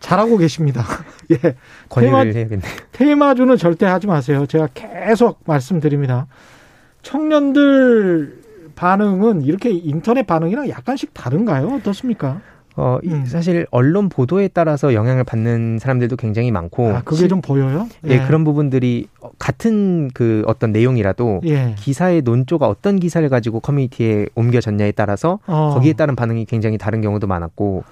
[0.00, 0.84] 잘하고 계십니다.
[1.32, 1.56] 예.
[1.88, 2.72] 권유를 테마, 해야겠네요.
[2.92, 4.46] 테마주는 절대 하지 마세요.
[4.46, 6.26] 제가 계속 말씀드립니다.
[7.02, 8.44] 청년들
[8.76, 11.68] 반응은 이렇게 인터넷 반응이랑 약간씩 다른가요?
[11.68, 12.40] 어떻습니까?
[12.76, 13.24] 어, 음.
[13.26, 16.88] 사실 언론 보도에 따라서 영향을 받는 사람들도 굉장히 많고.
[16.88, 17.88] 아, 그게 좀 보여요?
[18.06, 19.06] 예, 예, 그런 부분들이
[19.38, 21.74] 같은 그 어떤 내용이라도 예.
[21.78, 25.70] 기사의 논조가 어떤 기사를 가지고 커뮤니티에 옮겨졌냐에 따라서 어.
[25.74, 27.84] 거기에 따른 반응이 굉장히 다른 경우도 많았고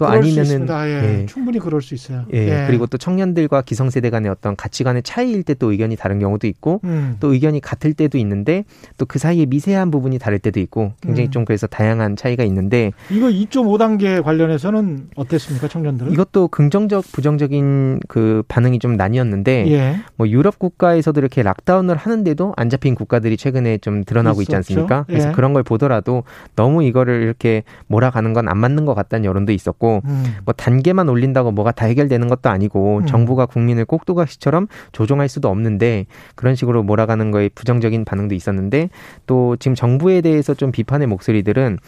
[0.00, 1.20] 또 아니면은 예.
[1.20, 1.26] 예.
[1.26, 2.24] 충분히 그럴 수 있어요.
[2.32, 2.38] 예.
[2.62, 2.66] 예.
[2.66, 7.16] 그리고 또 청년들과 기성세대 간의 어떤 가치관의 차이일 때 또 의견이 다른 경우도 있고 음.
[7.20, 8.64] 또 의견이 같을 때도 있는데
[8.96, 11.30] 또 그 사이에 미세한 부분이 다를 때도 있고 굉장히 음.
[11.32, 16.12] 좀 그래서 다양한 차이가 있는데 이거 2.5단계 관련해서는 어땠습니까 청년들은?
[16.12, 19.96] 이것도 긍정적 부정적인 그 반응이 좀 나뉘었는데 예.
[20.16, 24.42] 뭐 유럽 국가에서도 이렇게 락다운을 하는데도 안 잡힌 국가들이 최근에 좀 드러나고 있었죠.
[24.42, 25.04] 있지 않습니까?
[25.08, 25.32] 그래서 예.
[25.32, 26.22] 그런 걸 보더라도
[26.56, 30.36] 너무 이거를 이렇게 몰아가는 건 안 맞는 것 같다는 여론도 있었 고 음.
[30.44, 33.06] 뭐 단계만 올린다고 뭐가 다 해결되는 것도 아니고 음.
[33.06, 38.90] 정부가 국민을 꼭두각시처럼 조종할 수도 없는데 그런 식으로 몰아가는 거에 부정적인 반응도 있었는데
[39.26, 41.78] 또 지금 정부에 대해서 좀 비판의 목소리들은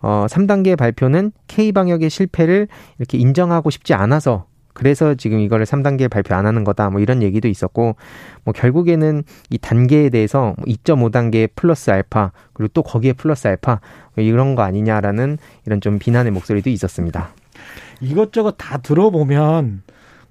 [0.00, 2.68] 어 3단계 발표는 K 방역의 실패를
[2.98, 4.46] 이렇게 인정하고 싶지 않아서
[4.78, 6.88] 그래서 지금 이거를 3단계 발표 안 하는 거다.
[6.88, 7.96] 뭐 이런 얘기도 있었고,
[8.44, 13.80] 뭐 결국에는 이 단계에 대해서 2.5단계 플러스 알파, 그리고 또 거기에 플러스 알파,
[14.14, 17.30] 뭐 이런 거 아니냐라는 이런 좀 비난의 목소리도 있었습니다.
[18.00, 19.82] 이것저것 다 들어보면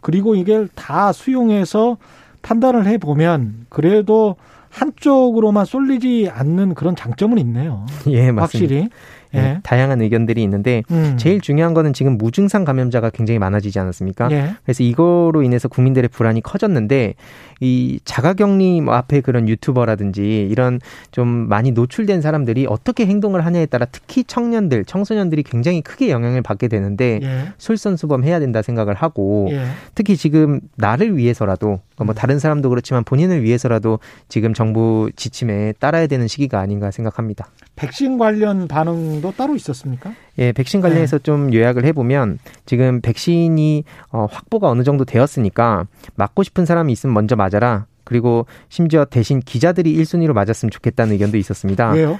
[0.01, 1.97] 그리고 이게 다 수용해서
[2.41, 4.35] 판단을 해보면 그래도
[4.69, 7.85] 한쪽으로만 쏠리지 않는 그런 장점은 있네요.
[8.07, 8.41] 예, 맞습니다.
[8.41, 8.89] 확실히.
[9.33, 9.41] 예.
[9.41, 11.17] 네, 다양한 의견들이 있는데 음.
[11.17, 14.31] 제일 중요한 거는 지금 무증상 감염자가 굉장히 많아지지 않았습니까?
[14.31, 14.53] 예.
[14.63, 17.15] 그래서 이거로 인해서 국민들의 불안이 커졌는데
[17.59, 20.79] 이 자가격리 뭐 앞에 그런 유튜버라든지 이런
[21.11, 26.67] 좀 많이 노출된 사람들이 어떻게 행동을 하냐에 따라 특히 청년들, 청소년들이 굉장히 크게 영향을 받게
[26.67, 27.51] 되는데 예.
[27.57, 29.65] 솔선수범해야 된다 생각을 하고 예.
[29.95, 32.13] 특히 지금 나를 위해서라도 뭐 음.
[32.13, 37.47] 다른 사람도 그렇지만 본인을 위해서라도 지금 정부 지침에 따라야 되는 시기가 아닌가 생각합니다.
[37.75, 40.11] 백신 관련 반응도 따로 있었습니까?
[40.39, 41.23] 예, 백신 관련해서 네.
[41.23, 47.35] 좀 요약을 해보면 지금 백신이 어, 확보가 어느 정도 되었으니까 맞고 싶은 사람이 있으면 먼저
[47.35, 47.85] 맞 아라.
[48.03, 51.91] 그리고 심지어 대신 기자들이 1순위로 맞았으면 좋겠다는 의견도 있었습니다.
[51.91, 52.19] 왜요?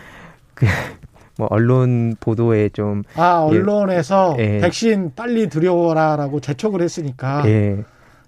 [0.54, 0.66] 그,
[1.38, 4.60] 뭐 언론 보도에 좀 아 언론에서 예.
[4.60, 7.84] 백신 빨리 들여오라라고 재촉을 했으니까 예.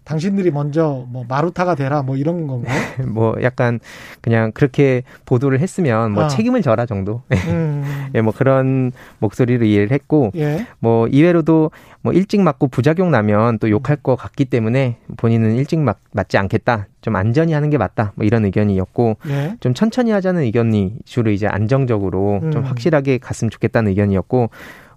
[0.10, 2.76] 당신들이 먼저 뭐 마루타가 되라 뭐 이런 건가요?
[3.08, 3.80] 뭐 약간
[4.22, 6.28] 그냥 그렇게 보도를 했으면 뭐 아.
[6.28, 7.22] 책임을 져라 정도.
[7.48, 8.10] 음.
[8.16, 10.66] 예, 뭐 그런 목소리로 이해를 했고 예.
[10.80, 11.70] 뭐 이외로도
[12.02, 16.88] 뭐 일찍 맞고 부작용 나면 또 욕할 것 같기 때문에 본인은 일찍 맞, 맞지 않겠다.
[17.02, 18.14] 좀 안전히 하는 게 맞다.
[18.16, 19.58] 뭐 이런 의견이었고 예.
[19.60, 22.52] 좀 천천히 하자는 의견이 주로 이제 안정적으로 음.
[22.52, 24.50] 좀 확실하게 갔으면 좋겠다는 의견이었고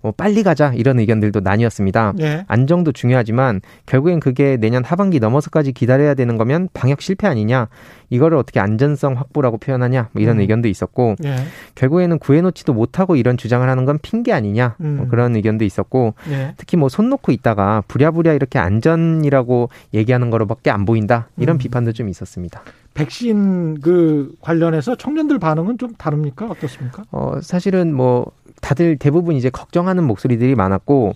[0.02, 2.12] 뭐 빨리 가자 이런 의견들도 나뉘었습니다.
[2.16, 2.44] 네.
[2.46, 7.68] 안정도 중요하지만 결국엔 그게 내년 하반기 넘어서까지 기다려야 되는 거면 방역 실패 아니냐
[8.10, 10.40] 이거를 어떻게 안전성 확보라고 표현하냐 뭐 이런 음.
[10.42, 11.36] 의견도 있었고 네.
[11.74, 14.96] 결국에는 구해놓지도 못하고 이런 주장을 하는 건 핑계 아니냐 뭐 음.
[14.98, 16.54] 뭐 그런 의견도 있었고 네.
[16.56, 21.58] 특히 뭐 손 놓고 있다가 부랴부랴 이렇게 안전이라고 얘기하는 거로밖에 안 보인다 이런 음.
[21.58, 22.62] 비판도 좀 있었습니다.
[22.94, 26.50] 백신 그 관련해서 청년들 반응은 좀 다릅니까?
[26.50, 27.04] 어떻습니까?
[27.10, 28.30] 어, 사실은 뭐
[28.62, 31.14] 다들 대부분 이제 걱정하는 목소리들이 많았고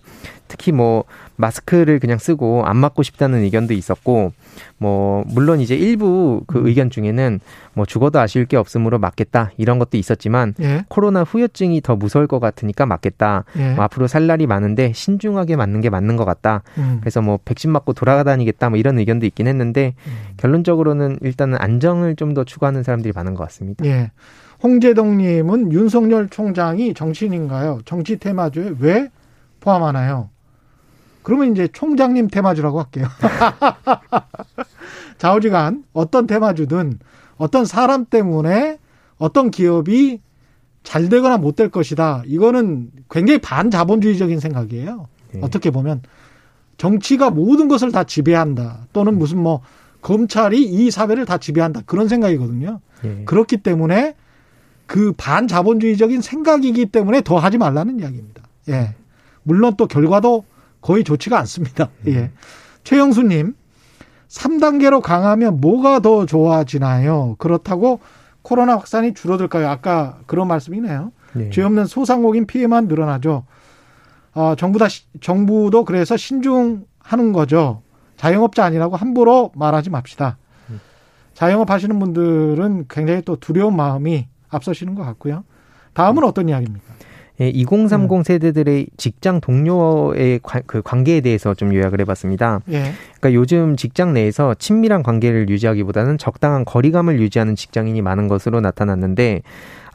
[0.48, 1.04] 특히 뭐
[1.36, 4.32] 마스크를 그냥 쓰고 안 맞고 싶다는 의견도 있었고
[4.78, 6.66] 뭐 물론 이제 일부 그 음.
[6.66, 7.40] 의견 중에는
[7.74, 10.84] 뭐 죽어도 아쉬울 게 없으므로 맞겠다 이런 것도 있었지만 예.
[10.88, 13.74] 코로나 후유증이 더 무서울 것 같으니까 맞겠다 예.
[13.74, 16.98] 뭐 앞으로 살 날이 많은데 신중하게 맞는 게 맞는 것 같다 음.
[17.00, 20.12] 그래서 뭐 백신 맞고 돌아다니겠다 뭐 이런 의견도 있긴 했는데 음.
[20.36, 23.86] 결론적으로는 일단은 안정을 좀 더 추구하는 사람들이 많은 것 같습니다.
[23.86, 24.10] 예.
[24.62, 27.80] 홍재동님은 윤석열 총장이 정치인인가요?
[27.84, 29.10] 정치 테마주에 왜
[29.60, 30.30] 포함하나요?
[31.22, 33.06] 그러면 이제 총장님 테마주라고 할게요.
[35.18, 36.98] 좌우지간 어떤 테마주든
[37.36, 38.78] 어떤 사람 때문에
[39.18, 40.20] 어떤 기업이
[40.82, 42.22] 잘 되거나 못 될 것이다.
[42.26, 45.08] 이거는 굉장히 반자본주의적인 생각이에요.
[45.32, 45.40] 네.
[45.42, 46.02] 어떻게 보면
[46.76, 48.86] 정치가 모든 것을 다 지배한다.
[48.92, 49.62] 또는 무슨 뭐
[50.02, 51.80] 검찰이 이 사회를 다 지배한다.
[51.86, 52.80] 그런 생각이거든요.
[53.02, 53.22] 네.
[53.24, 54.14] 그렇기 때문에
[54.86, 58.42] 그 반자본주의적인 생각이기 때문에 더 하지 말라는 이야기입니다.
[58.68, 58.94] 예.
[59.42, 60.44] 물론 또 결과도
[60.80, 61.88] 거의 좋지가 않습니다.
[62.06, 62.12] 음.
[62.12, 62.30] 예.
[62.84, 63.54] 최영수님,
[64.28, 67.36] 3단계로 강하면 뭐가 더 좋아지나요?
[67.38, 68.00] 그렇다고
[68.42, 69.68] 코로나 확산이 줄어들까요?
[69.68, 71.12] 아까 그런 말씀이네요.
[71.34, 71.50] 네.
[71.50, 73.44] 죄 없는 소상공인 피해만 늘어나죠.
[74.34, 74.86] 어, 정부 다,
[75.20, 77.82] 정부도 그래서 신중하는 거죠.
[78.16, 80.38] 자영업자 아니라고 함부로 말하지 맙시다.
[80.70, 80.80] 음.
[81.34, 85.44] 자영업 하시는 분들은 굉장히 또 두려운 마음이 앞서시는 것 같고요.
[85.94, 86.84] 다음은 어떤 이야기입니까?
[87.40, 88.22] 예, 2030 음.
[88.22, 92.60] 세대들의 직장 동료의 관, 그 관계에 대해서 좀 요약을 해봤습니다.
[92.70, 92.92] 예.
[93.20, 99.42] 그러니까 요즘 직장 내에서 친밀한 관계를 유지하기보다는 적당한 거리감을 유지하는 직장인이 많은 것으로 나타났는데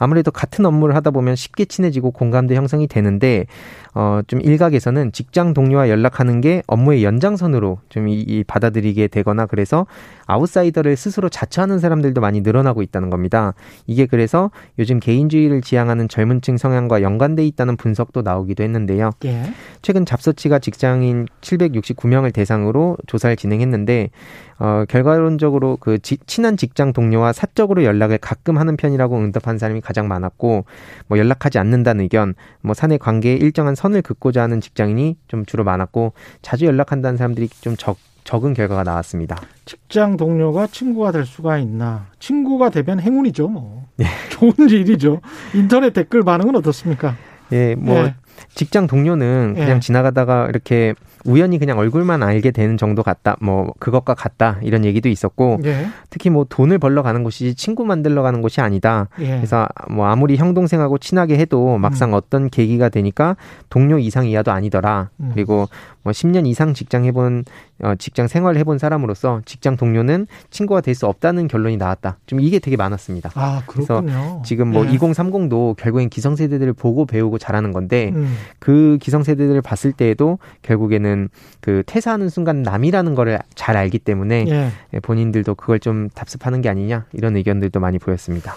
[0.02, 3.46] 아무래도 같은 업무를 하다 보면 쉽게 친해지고 공감대 형성이 되는데
[3.94, 9.86] 어, 좀 일각에서는 직장 동료와 연락하는 게 업무의 연장선으로 좀 이, 이 받아들이게 되거나 그래서
[10.26, 13.54] 아웃사이더를 스스로 자처하는 사람들도 많이 늘어나고 있다는 겁니다.
[13.86, 19.10] 이게 그래서 요즘 개인주의를 지향하는 젊은층 성향과 연관돼 있다는 분석도 나오기도 했는데요.
[19.26, 19.44] 예.
[19.82, 24.10] 최근 잡서치가 직장인 769명을 대상으로 조사를 진행했는데
[24.58, 30.08] 어, 결과론적으로 그 지, 친한 직장 동료와 사적으로 연락을 가끔 하는 편이라고 응답한 사람이 가장
[30.08, 30.64] 많았고
[31.06, 36.14] 뭐 연락하지 않는다는 의견, 뭐 사내 관계에 일정한 선을 긋고자 하는 직장인이 좀 주로 많았고
[36.40, 39.36] 자주 연락한다는 사람들이 좀 적, 적은 결과가 나왔습니다.
[39.66, 42.06] 직장 동료가 친구가 될 수가 있나?
[42.18, 43.84] 친구가 되면 행운이죠, 뭐.
[43.96, 44.06] 네.
[44.30, 45.20] 좋은 일이죠.
[45.54, 47.14] 인터넷 댓글 반응은 어떻습니까?
[47.52, 48.14] 예, 뭐 예.
[48.54, 49.80] 직장 동료는 그냥 예.
[49.80, 53.36] 지나가다가 이렇게 우연히 그냥 얼굴만 알게 되는 정도 같다.
[53.40, 54.58] 뭐 그것과 같다.
[54.62, 55.86] 이런 얘기도 있었고 예.
[56.10, 59.08] 특히 뭐 돈을 벌러 가는 곳이 친구 만들러 가는 곳이 아니다.
[59.20, 59.36] 예.
[59.36, 62.14] 그래서 뭐 아무리 형 동생하고 친하게 해도 막상 음.
[62.14, 63.36] 어떤 계기가 되니까
[63.70, 65.10] 동료 이상 이하도 아니더라.
[65.20, 65.30] 음.
[65.34, 65.68] 그리고
[66.02, 67.44] 뭐 10년 이상 직장 해본
[67.82, 72.18] 어, 직장 생활을 해본 사람으로서 직장 동료는 친구가 될 수 없다는 결론이 나왔다.
[72.26, 73.30] 좀 이게 되게 많았습니다.
[73.34, 74.02] 아, 그렇군요.
[74.02, 74.90] 그래서 지금 뭐 예.
[74.90, 78.34] 2030도 결국엔 기성세대들을 보고 배우고 자라는 건데 음.
[78.58, 81.28] 그 기성세대들을 봤을 때에도 결국에는
[81.60, 84.68] 그 퇴사하는 순간 남이라는 거를 잘 알기 때문에 예.
[84.92, 88.54] 예 본인들도 그걸 좀 답습하는 게 아니냐 이런 의견들도 많이 보였습니다.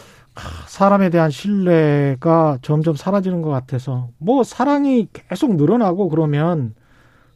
[0.67, 6.73] 사람에 대한 신뢰가 점점 사라지는 것 같아서 뭐 사랑이 계속 늘어나고 그러면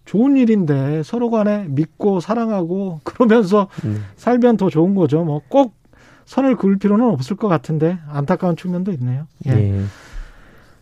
[0.09, 4.03] 좋은 일인데 서로 간에 믿고 사랑하고 그러면서 음.
[4.17, 5.23] 살면 더 좋은 거죠.
[5.23, 5.77] 뭐 꼭
[6.25, 9.25] 선을 그을 필요는 없을 것 같은데 안타까운 측면도 있네요.
[9.47, 9.51] 예.
[9.51, 9.81] 예.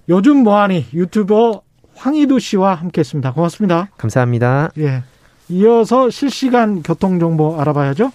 [0.09, 1.61] 요즘 뭐하니 유튜버
[1.95, 3.31] 황희두 씨와 함께했습니다.
[3.33, 3.89] 고맙습니다.
[3.97, 4.71] 감사합니다.
[4.79, 5.03] 예.
[5.49, 8.11] 이어서 실시간 교통 정보 알아봐야죠.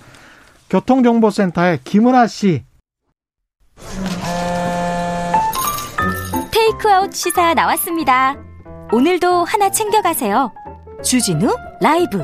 [0.68, 2.64] 교통정보센터의 김은아 씨.
[6.50, 8.36] 테이크아웃 시사 나왔습니다.
[8.92, 10.52] 오늘도 하나 챙겨가세요.
[11.02, 11.48] 주진우
[11.80, 12.22] 라이브.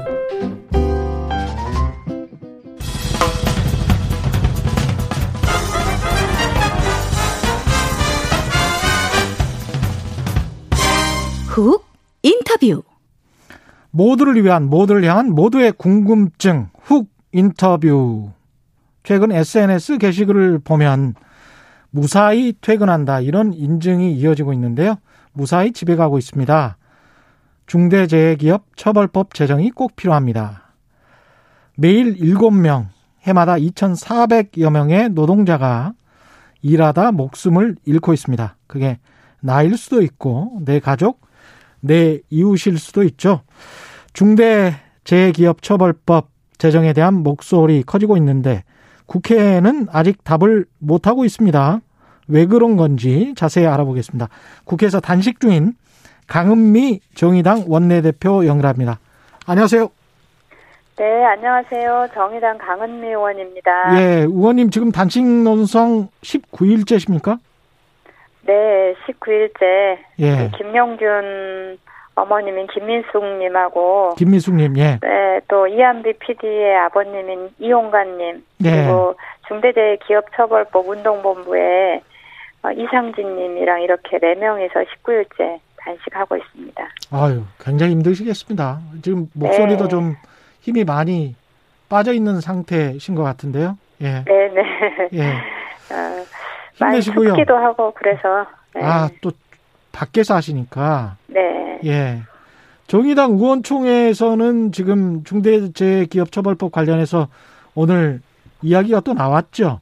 [11.49, 11.85] 훅
[12.23, 12.83] 인터뷰.
[13.91, 18.31] 모두를 위한 모두를 향한 모두의 궁금증 훅 인터뷰.
[19.03, 21.14] 최근 SNS 게시글을 보면
[21.91, 24.97] 무사히 퇴근한다 이런 인증이 이어지고 있는데요.
[25.33, 26.77] 무사히 집에 가고 있습니다.
[27.68, 30.72] 중대재해기업 처벌법 제정이 꼭 필요합니다.
[31.76, 32.87] 매일 7명,
[33.22, 35.92] 해마다 2,400여 명의 노동자가
[36.62, 38.57] 일하다 목숨을 잃고 있습니다.
[38.66, 38.98] 그게
[39.40, 41.20] 나일 수도 있고 내 가족,
[41.81, 43.42] 내 이웃일 수도 있죠.
[44.14, 48.64] 중대재해기업처벌법 제정에 대한 목소리 커지고 있는데
[49.07, 51.81] 국회는 아직 답을 못하고 있습니다.
[52.26, 54.28] 왜 그런 건지 자세히 알아보겠습니다.
[54.64, 55.74] 국회에서 단식 중인
[56.29, 58.99] 강은미 정의당 원내대표 연결합니다.
[59.47, 59.88] 안녕하세요.
[60.99, 62.09] 네, 안녕하세요.
[62.12, 64.01] 정의당 강은미 의원입니다.
[64.01, 67.38] 예, 의원님 지금 단식 논성 19일째십니까?
[68.43, 69.99] 네, 19일째.
[70.21, 70.51] 예.
[70.57, 71.79] 김영균
[72.14, 74.99] 어머님인 김민숙님하고 김민숙님, 예.
[75.01, 78.71] 네, 또 이한비 PD의 아버님인 이용관님 예.
[78.71, 79.14] 그리고
[79.47, 82.03] 중대재해기업처벌법 운동본부의
[82.64, 86.88] 어, 이상진님이랑 이렇게 네 명이서 19일째 단식하고 있습니다.
[87.11, 88.81] 아유, 굉장히 힘드시겠습니다.
[89.03, 89.88] 지금 목소리도 네.
[89.88, 90.16] 좀
[90.61, 91.35] 힘이 많이
[91.88, 93.79] 빠져 있는 상태신 것 같은데요.
[94.03, 94.24] 예.
[94.24, 94.62] 네, 네.
[95.14, 95.22] 예.
[95.94, 96.24] 어,
[96.74, 97.31] 힘내시고요.
[97.31, 98.46] 많이 춥기도 하고 그래서.
[98.74, 98.83] 네.
[98.85, 99.33] 아, 또
[99.92, 101.16] 밖에서 하시니까.
[101.27, 101.81] 네.
[101.85, 102.22] 예.
[102.87, 107.29] 정의당 의원총회에서는 지금 중대재해기업처벌법 관련해서
[107.74, 108.20] 오늘
[108.62, 109.81] 이야기가 또 나왔죠.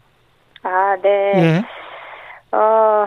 [0.63, 1.09] 아, 네.
[1.37, 1.63] 예.
[2.57, 3.07] 어,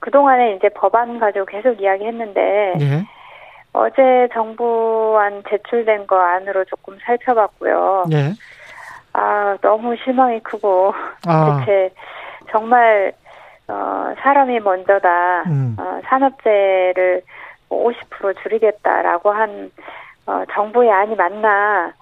[0.00, 3.06] 그동안에 이제 법안 가지고 계속 이야기했는데 예.
[3.72, 8.04] 어제 정부안 제출된 거 안으로 조금 살펴봤고요.
[8.12, 8.32] 예.
[9.12, 10.94] 아 너무 실망이 크고
[11.26, 11.60] 아.
[11.60, 11.90] 대체
[12.50, 13.12] 정말
[13.68, 15.76] 어, 사람이 먼저다 음.
[15.78, 17.22] 어, 산업재해를
[17.68, 19.70] 50% 줄이겠다라고 한
[20.26, 21.92] 어, 정부의 안이 맞나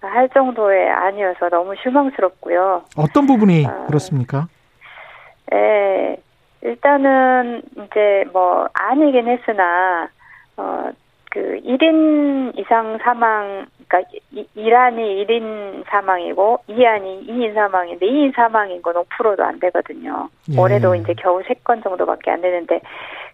[0.00, 2.84] 할 정도의 안이어서 너무 실망스럽고요.
[2.96, 4.46] 어떤 부분이 어, 그렇습니까?
[5.52, 6.16] 예,
[6.62, 10.08] 일단은 이제 뭐 아니긴 했으나
[10.56, 10.90] 어
[11.30, 14.10] 그 1인 이상 사망 그러니까
[14.54, 20.28] 이란이 1인 사망이고 이안이 2인 사망인데 2인 사망인 건 5%도 안 되거든요.
[20.52, 20.60] 예.
[20.60, 22.80] 올해도 이제 겨우 3건 정도밖에 안 되는데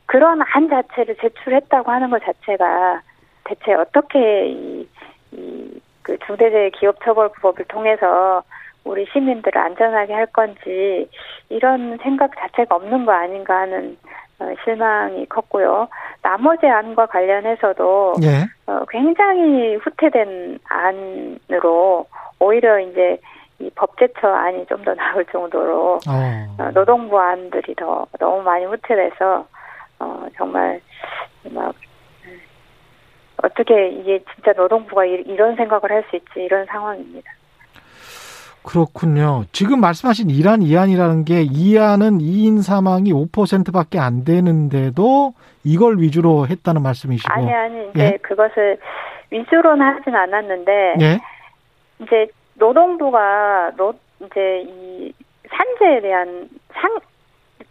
[0.04, 3.00] 그런 안 자체를 제출했다고 하는 것 자체가
[3.44, 4.88] 대체 어떻게 이,
[5.32, 8.42] 이, 그 중대재해 기업처벌법을 통해서
[8.86, 11.08] 우리 시민들을 안전하게 할 건지
[11.48, 13.96] 이런 생각 자체가 없는 거 아닌가 하는
[14.38, 15.88] 어, 실망이 컸고요.
[16.22, 18.44] 나머지 안과 관련해서도 예.
[18.70, 22.06] 어, 굉장히 후퇴된 안으로
[22.38, 23.18] 오히려 이제
[23.58, 26.12] 이 법제처 안이 좀 더 나올 정도로 어.
[26.58, 26.70] 어.
[26.74, 29.46] 노동부 안들이 더 너무 많이 후퇴돼서
[29.98, 30.80] 어, 정말
[31.50, 31.74] 막
[33.42, 37.30] 어떻게 이게 진짜 노동부가 이, 이런 생각을 할 수 있지 이런 상황입니다.
[38.66, 39.44] 그렇군요.
[39.52, 47.32] 지금 말씀하신 이란 이안이라는 게 이안은 2인 사망이 5%밖에 안 되는데도 이걸 위주로 했다는 말씀이시고.
[47.32, 48.18] 아니 아니 이제 예?
[48.22, 48.78] 그것을
[49.30, 51.20] 위주로는 하진 않았는데 예?
[52.00, 55.12] 이제 노동부가 노 이제 이
[55.48, 56.98] 산재에 대한 상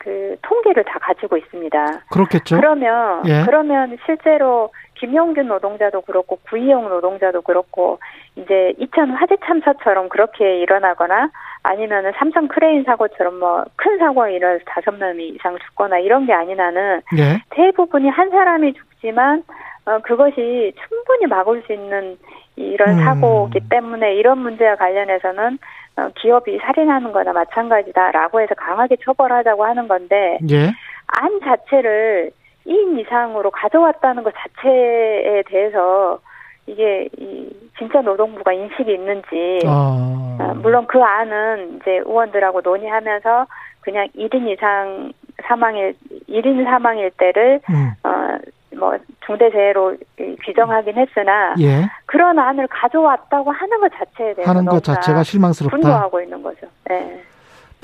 [0.06, 2.02] 그 통계를 다 가지고 있습니다.
[2.12, 2.58] 그렇겠죠.
[2.58, 3.42] 그러면 예?
[3.44, 4.70] 그러면 실제로
[5.06, 8.00] 김용균 노동자도 그렇고 구의역 노동자도 그렇고
[8.36, 11.30] 이제 이천 화재 참사처럼 그렇게 일어나거나
[11.64, 17.02] 아니면은 삼성 크레인 사고처럼 뭐 큰 사고가 일어나서 다섯 명 이상 죽거나 이런 게 아니라는
[17.16, 17.40] 네.
[17.52, 19.44] 대부분이 한 사람이 죽지만
[19.86, 22.18] 어 그것이 충분히 막을 수 있는
[22.56, 23.04] 이런 음.
[23.04, 25.60] 사고기 때문에 이런 문제와 관련해서는
[25.98, 30.72] 어, 기업이 살인하는 거나 마찬가지다라고 해서 강하게 처벌하자고 하는 건데 예.
[31.08, 32.32] 안 자체를
[32.66, 36.20] 2인 이상으로 가져왔다는 것 자체에 대해서
[36.68, 40.38] 이게 이 진짜 노동부가 인식이 있는지 아.
[40.40, 43.46] 어, 물론 그 안은 이제 의원들하고 논의하면서
[43.82, 45.14] 그냥 1인 이상
[45.44, 45.96] 사망일
[46.28, 47.92] 1인 사망일 때를 음.
[48.04, 49.96] 어뭐 중대재해로
[50.44, 51.88] 규정하긴 했으나 예.
[52.06, 55.78] 그런 안을 가져왔다고 하는 것 자체에 대해서 하는 것 자체가 실망스럽다.
[55.78, 56.68] 분노하고 있는 거죠.
[56.90, 57.22] 네.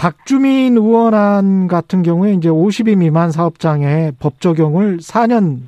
[0.02, 5.60] 박주민 의원안 같은 경우에 이제 50인 미만 사업장에 법 적용을 4년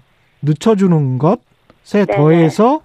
[0.42, 2.08] 늦춰주는 것에.
[2.08, 2.82] 더해서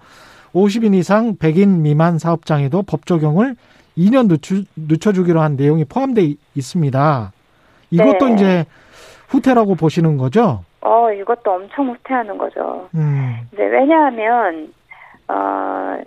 [0.53, 3.55] 50인 이상 100인 미만 사업장에도 법 적용을
[3.97, 6.23] 2년 늦추, 늦춰주기로 한 내용이 포함되어
[6.53, 7.31] 있습니다.
[7.89, 8.33] 이것도 네.
[8.35, 8.65] 이제
[9.29, 10.63] 후퇴라고 보시는 거죠?
[10.81, 12.87] 어, 이것도 엄청 후퇴하는 거죠.
[12.93, 13.37] 음.
[13.53, 14.71] 이제 왜냐하면,
[15.27, 15.97] 어,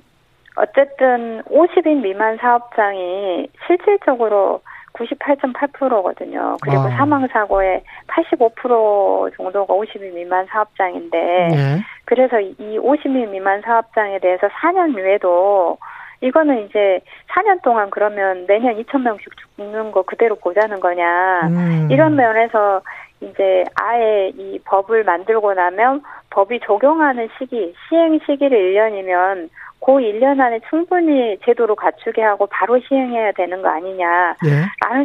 [0.54, 4.60] 어쨌든 50인 미만 사업장이 실질적으로
[5.04, 6.56] 98.8%거든요.
[6.62, 6.90] 그리고 아.
[6.90, 11.18] 사망 사고의 85% 정도가 50인 미만 사업장인데
[11.50, 11.80] 네.
[12.04, 15.78] 그래서 이 50인 미만 사업장에 대해서 4년 후에도
[16.20, 17.00] 이거는 이제
[17.30, 21.48] 4년 동안 그러면 매년 2천 명씩 죽는 거 그대로 보자는 거냐.
[21.48, 21.88] 음.
[21.90, 22.80] 이런 면에서
[23.20, 29.48] 이제 아예 이 법을 만들고 나면 법이 적용하는 시기, 시행 시기를 1년이면
[29.84, 34.36] 그 1년 안에 충분히 제도로 갖추게 하고 바로 시행해야 되는 거 아니냐라는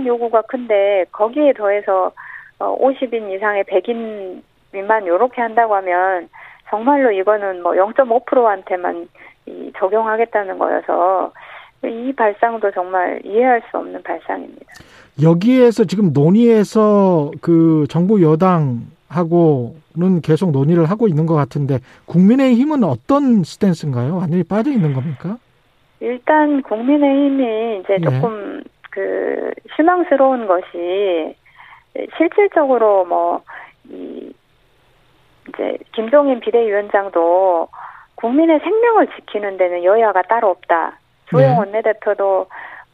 [0.03, 0.05] 예.
[0.05, 2.11] 요구가 큰데 거기에 더해서
[2.59, 6.29] 50인 어, 이상의 100인 미만 요렇게 한다고 하면
[6.69, 9.07] 정말로 이거는 뭐 0.5%한테만
[9.77, 11.31] 적용하겠다는 거여서
[11.83, 14.65] 이 발상도 정말 이해할 수 없는 발상입니다.
[15.21, 23.43] 여기에서 지금 논의에서 그 정부 여당 하고는 계속 논의를 하고 있는 것 같은데 국민의힘은 어떤
[23.43, 24.17] 스탠스인가요?
[24.17, 25.37] 완전히 빠져 있는 겁니까?
[25.99, 28.03] 일단 국민의힘이 이제 예.
[28.03, 28.69] 조금 예.
[28.91, 31.35] 그 실망스러운 것이
[32.17, 33.41] 실질적으로 뭐
[33.89, 34.33] 이
[35.49, 37.69] 이제 김종인 비대위원장도
[38.15, 40.99] 국민의 생명을 지키는 데는 여야가 따로 없다.
[41.29, 41.57] 조영 네.
[41.57, 42.47] 원내대표도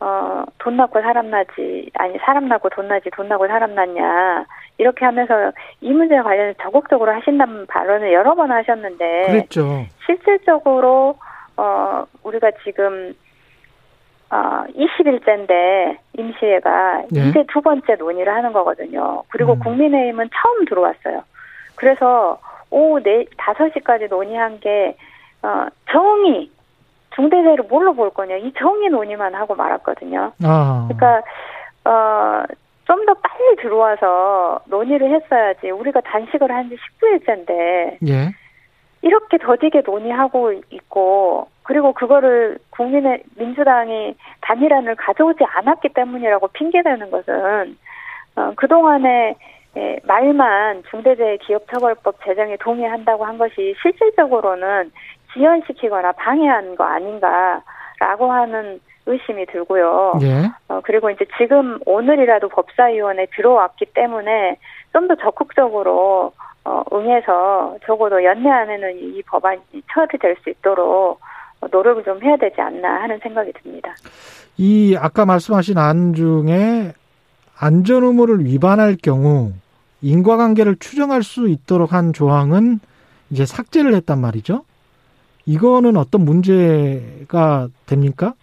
[0.04, 4.46] 어, 돈 낳고 사람 나지, 아니, 사람 낳고 돈 나지, 돈 낳고 사람 낳냐.
[4.78, 9.28] 이렇게 하면서 이 문제에 관련해서 적극적으로 하신다는 발언을 여러 번 하셨는데.
[9.28, 9.86] 그랬죠.
[10.06, 11.16] 실질적으로,
[11.56, 13.14] 어, 우리가 지금,
[14.30, 17.30] 어, 20일째인데, 임시회가 네.
[17.30, 19.24] 이제 두 번째 논의를 하는 거거든요.
[19.30, 19.60] 그리고 음.
[19.60, 21.24] 국민의힘은 처음 들어왔어요.
[21.76, 24.98] 그래서 오후 4, 5시까지 논의한 게,
[25.44, 26.50] 어, 정의,
[27.16, 30.32] 중대재해를 뭘로 볼 거냐 이 정의 논의만 하고 말았거든요.
[30.44, 30.88] 아.
[30.90, 31.22] 그러니까
[31.86, 32.44] 어.
[32.86, 35.70] 좀 더 빨리 들어와서 논의를 했어야지.
[35.72, 37.98] 우리가 단식을 한 지 19일째인데.
[38.08, 38.30] 예.
[39.02, 47.78] 이렇게 더디게 논의하고 있고, 그리고 그거를 국민의, 민주당이 단일안을 가져오지 않았기 때문이라고 핑계대는 것은,
[48.36, 49.36] 어, 그동안에
[49.76, 54.92] 예, 말만 중대재해 기업처벌법 제정에 동의한다고 한 것이 실질적으로는
[55.34, 60.14] 지연시키거나 방해한 거 아닌가라고 하는 의심이 들고요.
[60.22, 60.50] 예.
[60.70, 64.58] 어, 그리고 이제 지금 오늘이라도 법사위원회 들어왔기 때문에
[64.94, 66.32] 좀 더 적극적으로
[66.66, 69.60] 어, 응해서 적어도 연내 안에는 이 법안이
[69.94, 71.20] 처리될 수 있도록
[71.72, 73.94] 노력을 좀 해야 되지 않나 하는 생각이 듭니다.
[74.58, 76.94] 이 아까 말씀하신 안 중에
[77.58, 79.52] 안전 의무를 위반할 경우
[80.02, 82.80] 인과관계를 추정할 수 있도록 한 조항은
[83.30, 84.64] 이제 삭제를 했단 말이죠.
[85.46, 88.34] 이거는 어떤 문제가 됩니까?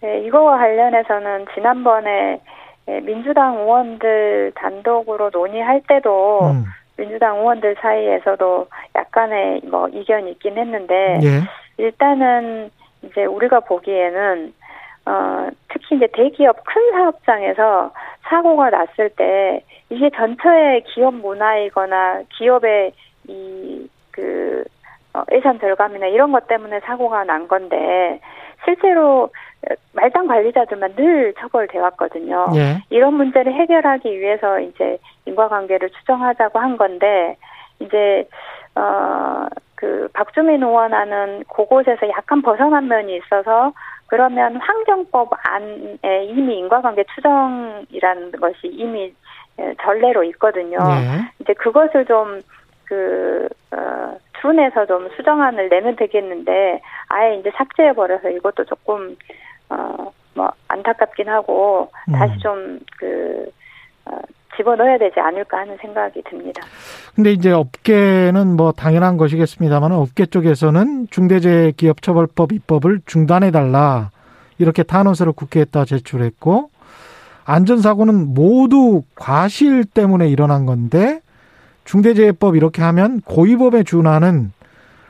[0.00, 2.40] 네, 이거와 관련해서는 지난번에
[2.88, 6.64] 예, 민주당 의원들 단독으로 논의할 때도 음.
[6.96, 11.42] 민주당 의원들 사이에서도 약간의 뭐 이견이 있긴 했는데 예.
[11.78, 12.70] 일단은
[13.02, 14.54] 이제 우리가 보기에는
[15.06, 17.92] 어 특히 이제 대기업 큰 사업장에서
[18.22, 22.92] 사고가 났을 때 이게 전체의 기업 문화이거나 기업의
[23.28, 24.45] 이그
[25.16, 28.20] 어, 예산 절감이나 이런 것 때문에 사고가 난 건데
[28.64, 29.30] 실제로
[29.92, 32.46] 말단 관리자들만 늘 처벌돼 왔거든요.
[32.54, 32.82] 예.
[32.90, 37.36] 이런 문제를 해결하기 위해서 이제 인과관계를 추정하자고 한 건데
[37.80, 38.28] 이제
[38.74, 39.46] 어
[39.76, 43.72] 그 박주민 의원안은 그곳에서 약간 벗어난 면이 있어서
[44.06, 49.12] 그러면 환경법 안에 이미 인과관계 추정이라는 것이 이미
[49.82, 50.78] 전례로 있거든요.
[50.80, 51.30] 예.
[51.40, 52.40] 이제 그것을 좀
[52.86, 59.16] 그 어, 준에서 좀 수정안을 내면 되겠는데 아예 이제 삭제해 버려서 이것도 조금
[59.68, 62.12] 어 뭐 안타깝긴 하고 음.
[62.12, 63.50] 다시 좀그
[64.04, 64.18] 어,
[64.56, 66.62] 집어넣어야 되지 않을까 하는 생각이 듭니다.
[67.14, 74.10] 근데 이제 업계는 뭐 당연한 것이겠습니다만 업계 쪽에서는 중대재해기업처벌법 입법을 중단해 달라
[74.58, 76.70] 이렇게 탄원서를 국회에다 제출했고
[77.44, 81.20] 안전사고는 모두 과실 때문에 일어난 건데
[81.86, 84.52] 중대재해법 이렇게 하면 고위법에 준하는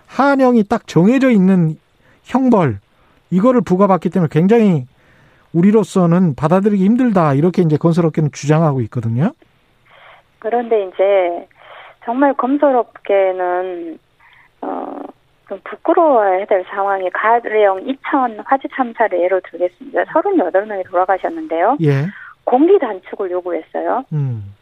[0.07, 1.77] 한형이 딱 정해져 있는
[2.22, 2.79] 형벌
[3.31, 4.87] 이거를 부과받기 때문에 굉장히
[5.53, 9.33] 우리로서는 받아들이기 힘들다 이렇게 이제 건설업계는 주장하고 있거든요.
[10.39, 11.49] 그런데 이제
[12.05, 13.99] 정말 검설업계는
[14.61, 15.01] 어,
[15.49, 20.05] 좀 부끄러워야 될 상황이 가령 2000 화재 참사를 예로 들겠습니다.
[20.05, 21.79] 38명이 돌아가셨는데요.
[21.83, 22.07] 예.
[22.45, 24.05] 공기 단축을 요구했어요.
[24.12, 24.56] 음.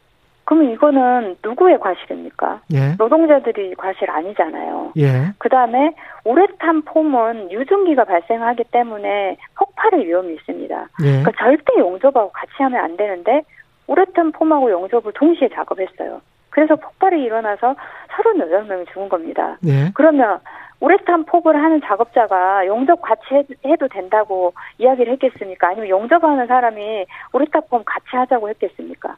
[0.44, 2.60] 그러면 이거는 누구의 과실입니까?
[2.74, 2.94] 예.
[2.98, 4.92] 노동자들이 과실 아니잖아요.
[4.98, 5.32] 예.
[5.38, 10.88] 그 다음에 우레탄 폼은 유증기가 발생하기 때문에 폭발의 위험이 있습니다.
[11.02, 11.22] 예.
[11.22, 13.42] 그러니까 절대 용접하고 같이 하면 안 되는데
[13.86, 16.20] 우레탄 폼하고 용접을 동시에 작업했어요.
[16.50, 17.74] 그래서 폭발이 일어나서
[18.10, 19.56] 38명이 죽은 겁니다.
[19.66, 19.90] 예.
[19.94, 20.38] 그러면
[20.80, 25.68] 우레탄 폭을 하는 작업자가 용접 같이 해도 된다고 이야기를 했겠습니까?
[25.68, 29.16] 아니면 용접하는 사람이 우레탄 폼 같이 하자고 했겠습니까?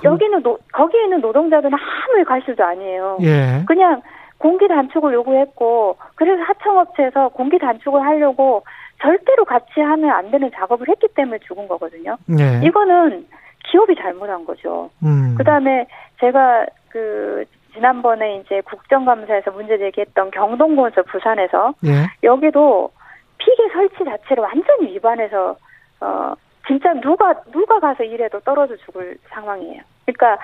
[0.00, 0.04] 그...
[0.04, 3.18] 여기는 노, 거기에 있는 노동자들은 아무리 과실도 아니에요.
[3.22, 3.64] 예.
[3.66, 4.02] 그냥
[4.38, 8.62] 공기 단축을 요구했고 그래서 하청업체에서 공기 단축을 하려고
[9.00, 12.16] 절대로 같이 하면 안 되는 작업을 했기 때문에 죽은 거거든요.
[12.38, 12.66] 예.
[12.66, 13.26] 이거는
[13.70, 14.90] 기업이 잘못한 거죠.
[15.02, 15.34] 음.
[15.36, 15.86] 그다음에
[16.20, 22.06] 제가 그 지난번에 이제 국정감사에서 문제 제기했던 경동건설 부산에서 예.
[22.22, 22.90] 여기도
[23.38, 25.56] 피계 설치 자체를 완전히 위반해서
[26.00, 26.34] 어
[26.66, 29.82] 진짜 누가 누가 가서 일해도 떨어져 죽을 상황이에요.
[30.04, 30.38] 그러니까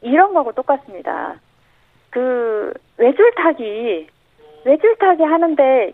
[0.00, 1.36] 이런 거하고 똑같습니다.
[2.10, 4.08] 그 외줄타기
[4.64, 5.92] 외줄타기 하는데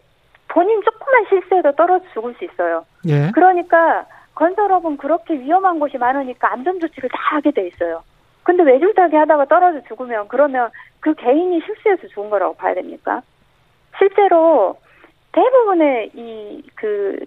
[0.48, 2.84] 본인 조금만 실수해도 떨어져 죽을 수 있어요.
[3.08, 3.30] 예.
[3.32, 8.02] 그러니까 건설업은 그렇게 위험한 곳이 많으니까 안전 조치를 다 하게 돼 있어요.
[8.42, 13.22] 근데 외줄타기 하다가 떨어져 죽으면 그러면 그 개인이 실수해서 죽은 거라고 봐야 됩니까?
[13.98, 14.76] 실제로
[15.32, 17.18] 대부분의 이 그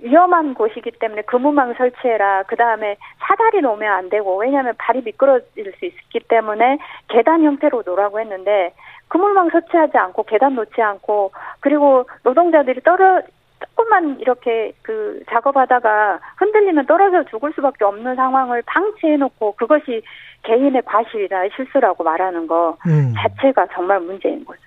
[0.00, 2.44] 위험한 곳이기 때문에 그무망 설치해라.
[2.44, 6.78] 그 다음에 사다리 놓으면 안 되고 왜냐하면 발이 미끄러질 수 있기 때문에
[7.08, 8.72] 계단 형태로 놓으라고 했는데
[9.08, 13.22] 그물망 설치하지 않고 계단 놓지 않고 그리고 노동자들이 떨어
[13.60, 20.02] 조금만 이렇게 그 작업하다가 흔들리면 떨어져 죽을 수밖에 없는 상황을 방치해놓고 그것이
[20.42, 23.12] 개인의 과실이나 실수라고 말하는 거 음.
[23.16, 24.60] 자체가 정말 문제인 거죠.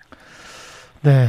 [1.03, 1.27] 네.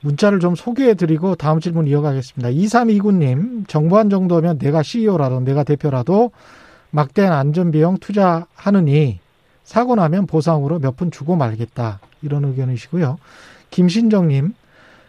[0.00, 2.50] 문자를 좀 소개해드리고 다음 질문 이어가겠습니다.
[2.50, 6.30] 2329님, 정부한 정도면 내가 CEO라도 내가 대표라도
[6.90, 9.18] 막대한 안전비용 투자하느니
[9.64, 12.00] 사고 나면 보상으로 몇 푼 주고 말겠다.
[12.22, 13.18] 이런 의견이시고요.
[13.70, 14.54] 김신정님,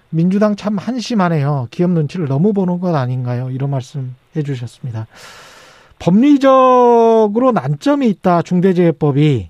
[0.10, 1.68] 민주당 참 한심하네요.
[1.72, 3.50] 기업 눈치를 너무 보는 것 아닌가요?
[3.52, 5.08] 이런 말씀 해주셨습니다.
[6.00, 8.42] 법리적으로 난점이 있다.
[8.42, 9.50] 중대재해법이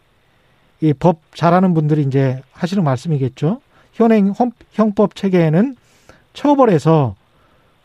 [0.81, 3.61] 이 법 잘하는 분들이 이제 하시는 말씀이겠죠.
[3.99, 4.33] 현행
[4.71, 5.75] 형법 체계에는
[6.31, 7.15] 처벌에서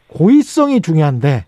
[0.06, 1.44] 고의성이 중요한데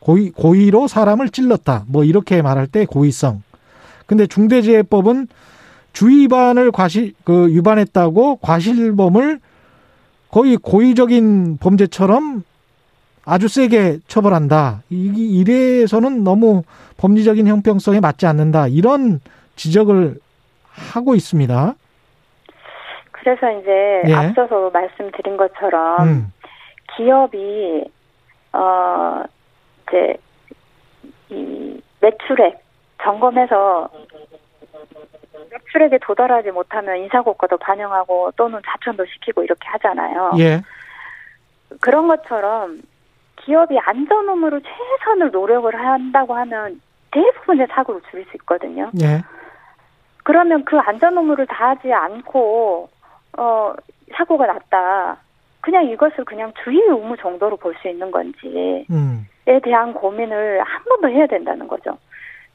[0.00, 1.84] 고의 고의로 사람을 찔렀다.
[1.88, 3.42] 뭐 이렇게 말할 때 고의성.
[4.06, 5.28] 근데 중대재해법은
[5.94, 9.40] 주의반을 과실 그 위반했다고 과실범을
[10.30, 12.42] 거의 고의적인 범죄처럼
[13.24, 14.82] 아주 세게 처벌한다.
[14.90, 16.62] 이 이래서는 너무
[16.98, 18.68] 법리적인 형평성에 맞지 않는다.
[18.68, 19.20] 이런
[19.56, 20.20] 지적을
[20.68, 21.74] 하고 있습니다.
[23.20, 24.14] 그래서 이제 예.
[24.14, 26.32] 앞서서 말씀드린 것처럼 음.
[26.96, 27.84] 기업이
[28.52, 29.22] 어
[29.88, 30.16] 이제
[31.30, 32.62] 이 매출액
[33.02, 33.88] 점검해서
[35.50, 40.32] 매출액에 도달하지 못하면 인사고과도 반영하고 또는 자천도 시키고 이렇게 하잖아요.
[40.38, 40.62] 예.
[41.80, 42.80] 그런 것처럼
[43.36, 48.90] 기업이 안전 업무로 최선을 노력을 한다고 하면 대부분의 사고를 줄일 수 있거든요.
[49.00, 49.22] 예.
[50.24, 52.90] 그러면 그 안전 업무를 다 하지 않고
[53.36, 53.74] 어
[54.16, 55.16] 사고가 났다.
[55.60, 59.26] 그냥 이것을 그냥 주의 의무 정도로 볼 수 있는 건지에 음.
[59.64, 61.98] 대한 고민을 한 번 더 해야 된다는 거죠.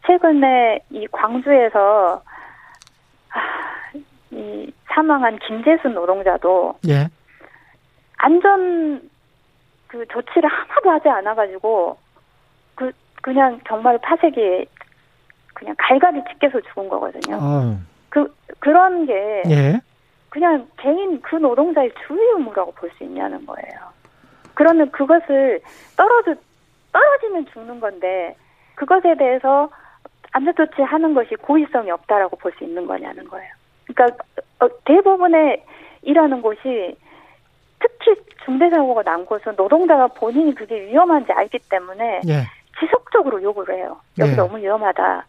[0.06, 2.22] 최근에 이 광주에서
[4.32, 7.08] 이 사망한 김재순 노동자도 예.
[8.18, 9.02] 안전
[9.88, 11.98] 그 조치를 하나도 하지 않아 가지고
[12.76, 14.66] 그 그냥 정말 파색이
[15.54, 17.38] 그냥 갈갈이 찢겨서 죽은 거거든요.
[17.40, 17.78] 어.
[18.10, 19.80] 그 그런 게 예.
[20.34, 23.94] 그냥 개인 그 노동자의 주의 의무라고 볼 수 있냐는 거예요.
[24.56, 25.62] 그러면 그것을
[25.96, 26.34] 떨어져
[26.92, 28.36] 떨어지면 죽는 건데
[28.74, 29.70] 그것에 대해서
[30.32, 33.48] 안전조치 하는 것이 고의성이 없다라고 볼 수 있는 거냐는 거예요.
[33.86, 34.24] 그러니까
[34.60, 35.64] 어, 대부분의
[36.02, 36.98] 일하는 곳이
[37.80, 42.42] 특히 중대사고가 난 곳은 노동자가 본인이 그게 위험한지 알기 때문에 예.
[42.80, 43.98] 지속적으로 요구를 해요.
[44.18, 44.36] 여기 예.
[44.36, 45.26] 너무 위험하다.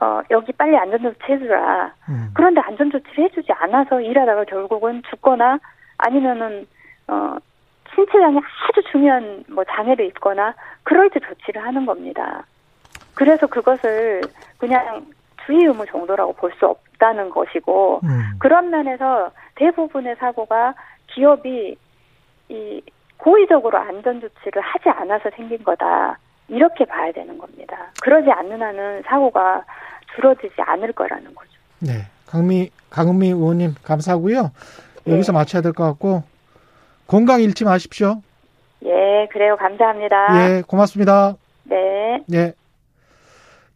[0.00, 1.92] 어, 여기 빨리 안전조치 해주라.
[2.08, 2.30] 음.
[2.34, 5.58] 그런데 안전조치를 해주지 않아서 일하다가 결국은 죽거나
[5.98, 6.66] 아니면은,
[7.08, 7.36] 어,
[7.94, 12.44] 신체장애 아주 중요한 뭐 장애를 입거나 그럴 때 조치를 하는 겁니다.
[13.14, 14.22] 그래서 그것을
[14.58, 15.04] 그냥
[15.44, 18.22] 주의 의무 정도라고 볼 수 없다는 것이고 음.
[18.38, 20.74] 그런 면에서 대부분의 사고가
[21.08, 21.76] 기업이
[22.48, 22.82] 이
[23.16, 26.18] 고의적으로 안전 조치를 하지 않아서 생긴 거다.
[26.50, 27.92] 이렇게 봐야 되는 겁니다.
[28.02, 29.64] 그러지 않는 한은 사고가
[30.14, 31.50] 줄어들지 않을 거라는 거죠.
[31.78, 32.06] 네.
[32.26, 34.50] 강미, 강은미 의원님, 감사하고요.
[35.06, 35.38] 여기서 네.
[35.38, 36.22] 마쳐야 될 것 같고,
[37.06, 38.20] 건강 잃지 마십시오.
[38.84, 39.56] 예, 그래요.
[39.56, 40.56] 감사합니다.
[40.58, 41.36] 예, 고맙습니다.
[41.64, 42.22] 네.
[42.32, 42.52] 예.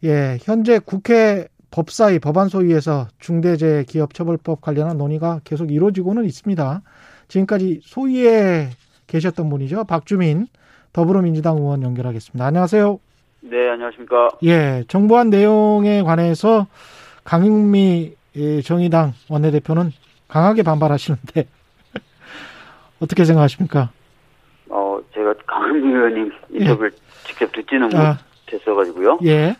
[0.03, 6.81] 예, 현재 국회 법사위 법안소위에서 중대재해기업처벌법 관련한 논의가 계속 이루어지고는 있습니다.
[7.27, 8.69] 지금까지 소위에
[9.07, 9.83] 계셨던 분이죠.
[9.85, 10.47] 박주민
[10.95, 12.45] 더불어민주당 의원 연결하겠습니다.
[12.45, 12.97] 안녕하세요.
[13.41, 14.29] 네, 안녕하십니까.
[14.43, 16.67] 예, 정부안 내용에 관해서
[17.25, 19.91] 강윤미 예, 정의당 원내대표는
[20.29, 21.47] 강하게 반발하시는데
[23.03, 23.89] 어떻게 생각하십니까?
[24.69, 27.27] 어, 제가 강은미 의원님 인터뷰를 예.
[27.27, 28.17] 직접 듣지는 아.
[28.45, 29.19] 못했어가지고요.
[29.25, 29.53] 예.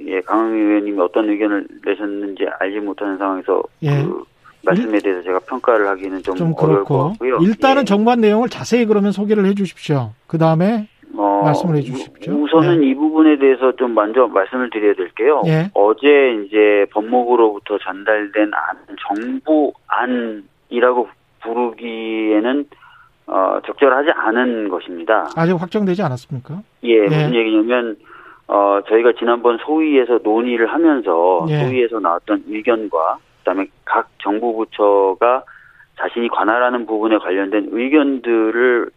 [0.00, 4.02] 예, 강은미 의원님이 어떤 의견을 내셨는지 알지 못하는 상황에서 예.
[4.02, 4.24] 그
[4.64, 7.38] 말씀에 대해서 제가 평가를 하기는 좀, 좀 어려울 것 같고요.
[7.38, 7.84] 일단은 예.
[7.84, 10.10] 정관 내용을 자세히 그러면 소개를 해 주십시오.
[10.26, 12.32] 그 다음에 어, 말씀을 해 주십시오.
[12.34, 12.88] 우선은 네.
[12.88, 15.42] 이 부분에 대해서 좀 먼저 말씀을 드려야 될게요.
[15.46, 15.70] 예.
[15.74, 16.08] 어제
[16.46, 21.08] 이제 법무부로부터 전달된 안, 정부 안이라고
[21.42, 22.64] 부르기에는
[23.26, 25.28] 어, 적절하지 않은 것입니다.
[25.36, 26.62] 아직 확정되지 않았습니까?
[26.84, 27.04] 예, 예.
[27.04, 27.96] 무슨 얘기냐면
[28.48, 31.64] 어, 저희가 지난번 소위에서 논의를 하면서 예.
[31.64, 35.44] 소위에서 나왔던 의견과 그다음에 각 정부 부처가
[35.98, 38.90] 자신이 관할하는 부분에 관련된 의견들을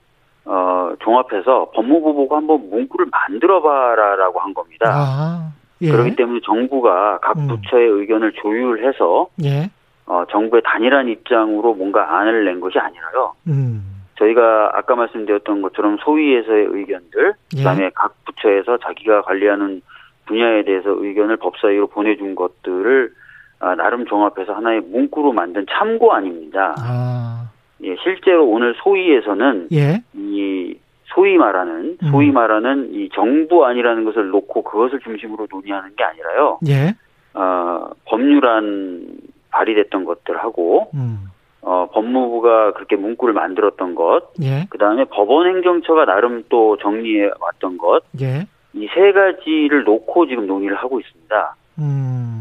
[0.45, 4.85] 어, 종합해서 법무부 보고 한번 문구를 만들어봐라라고 한 겁니다.
[4.93, 5.89] 아, 예.
[5.89, 7.47] 그렇기 때문에 정부가 각 음.
[7.47, 9.69] 부처의 의견을 조율해서 예.
[10.05, 13.33] 어, 정부의 단일한 입장으로 뭔가 안을 낸 것이 아니라요.
[13.47, 14.03] 음.
[14.17, 17.57] 저희가 아까 말씀드렸던 것처럼 소위에서의 의견들, 예.
[17.57, 19.81] 그다음에 각 부처에서 자기가 관리하는
[20.27, 23.24] 분야에 대해서 의견을 법사위로 보내준 것들을 아,
[23.59, 26.75] 나름 종합해서 하나의 문구로 만든 참고안입니다.
[26.79, 27.49] 아.
[27.83, 30.01] 예, 실제로 오늘 소위에서는 예.
[30.13, 32.07] 이 소위 말하는 음.
[32.11, 36.59] 소위 말하는 이 정부안이라는 것을 놓고 그것을 중심으로 논의하는 게 아니라요.
[36.67, 36.95] 예.
[37.33, 39.17] 어, 법률안
[39.51, 41.29] 발의됐던 것들하고 음.
[41.61, 44.67] 어, 법무부가 그렇게 문구를 만들었던 것, 예.
[44.69, 48.45] 그 다음에 법원 행정처가 나름 또 정리해 왔던 것, 예.
[48.73, 51.55] 이세 가지를 놓고 지금 논의를 하고 있습니다.
[51.79, 52.34] 음,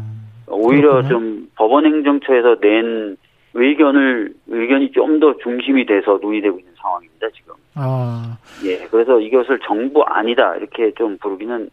[0.47, 1.09] 오히려 그렇구나.
[1.09, 3.17] 좀 법원행정처에서 낸
[3.53, 7.53] 의견을 의견이 좀 더 중심이 돼서 논의되고 있는 상황입니다 지금.
[7.75, 8.37] 아.
[8.65, 11.69] 예, 그래서 이것을 정부 아니다 이렇게 좀 부르기는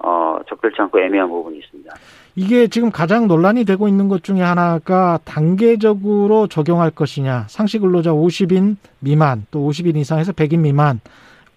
[0.00, 1.94] 어, 적절치 않고 애매한 부분이 있습니다.
[2.36, 7.46] 이게 지금 가장 논란이 되고 있는 것 중에 하나가 단계적으로 적용할 것이냐.
[7.48, 11.00] 상시 근로자 50인 미만, 또 50인 이상에서 100인 미만,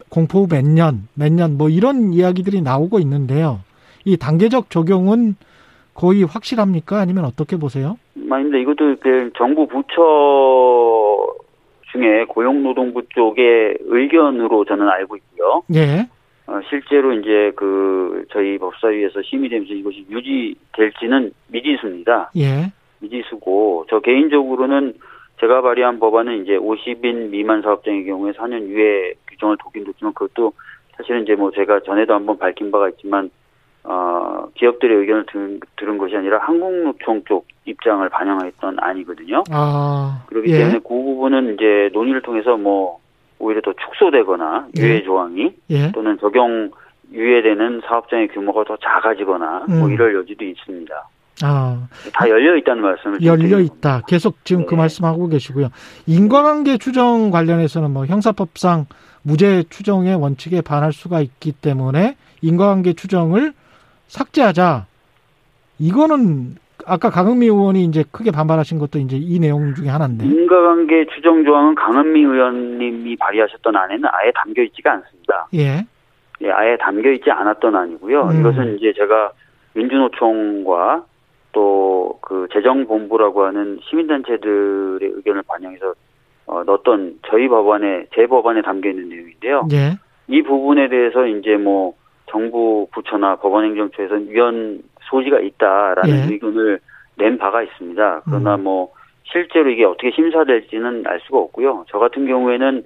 [0.10, 3.60] 공포 후 몇 년, 몇 년, 뭐 이런 이야기들이 나오고 있는데요.
[4.06, 5.36] 이 단계적 적용은
[5.98, 7.00] 거의 확실합니까?
[7.00, 7.98] 아니면 어떻게 보세요?
[8.30, 8.60] 아닙니다.
[8.60, 11.36] 이것도 그 정부 부처
[11.92, 15.64] 중에 고용노동부 쪽의 의견으로 저는 알고 있고요.
[15.74, 16.08] 예.
[16.46, 22.32] 어, 실제로 이제 그 저희 법사위에서 심의되면서 이것이 유지될지는 미지수입니다.
[22.38, 22.72] 예.
[23.00, 24.94] 미지수고 저 개인적으로는
[25.40, 30.54] 제가 발의한 법안은 이제 50인 미만 사업장의 경우에 4년 유예 규정을 두긴 뒀지만 그것도
[30.96, 33.30] 사실은 이제 뭐 제가 전에도 한번 밝힌 바가 있지만
[33.90, 39.44] 어 기업들의 의견을 들, 들은 것이 아니라 한국노총 쪽 입장을 반영했던 아니거든요.
[39.50, 40.58] 아, 그렇기 예.
[40.58, 43.00] 때문에 그 부분은 이제 논의를 통해서 뭐
[43.40, 44.82] 오히려 더 축소되거나 예.
[44.82, 45.92] 유예 조항이 예.
[45.94, 46.72] 또는 적용
[47.14, 49.80] 유예되는 사업장의 규모가 더 작아지거나 뭐 음.
[49.80, 51.10] 뭐 이럴 여지도 있습니다.
[51.44, 54.02] 아, 다 열려 있다는 말씀을 열려 있다.
[54.08, 54.76] 계속 지금 그 네.
[54.76, 55.70] 그 말씀하고 계시고요.
[56.08, 58.88] 인과관계 추정 관련해서는 뭐 형사법상
[59.22, 63.54] 무죄 추정의 원칙에 반할 수가 있기 때문에 인과관계 추정을
[64.08, 64.86] 삭제하자.
[65.80, 66.56] 이거는
[66.86, 70.26] 아까 강은미 의원이 이제 크게 반발하신 것도 이제 이 내용 중에 하나인데.
[70.26, 75.48] 인과관계 추정 조항은 강은미 의원님이 발의하셨던 안에는 아예 담겨 있지가 않습니다.
[75.54, 75.86] 예.
[76.42, 78.22] 예, 아예 담겨 있지 않았던 안이고요.
[78.30, 78.40] 음.
[78.40, 79.32] 이것은 이제 제가
[79.74, 81.04] 민주노총과
[81.52, 81.88] 또
[82.28, 85.94] 그 재정본부라고 하는 시민단체들의 의견을 반영해서
[86.48, 89.68] 어, 넣었던 저희 법안에 제 법안에 담겨 있는 내용인데요.
[89.72, 89.98] 예.
[90.28, 91.94] 이 부분에 대해서 이제 뭐
[92.30, 96.34] 정부 부처나 법원행정처에서 위헌 소지가 있다라는 예.
[96.34, 96.80] 의견을
[97.16, 98.22] 낸 바가 있습니다.
[98.26, 98.64] 그러나 음.
[98.64, 101.86] 뭐 실제로 이게 어떻게 심사될지는 알 수가 없고요.
[101.90, 102.84] 저 같은 경우에는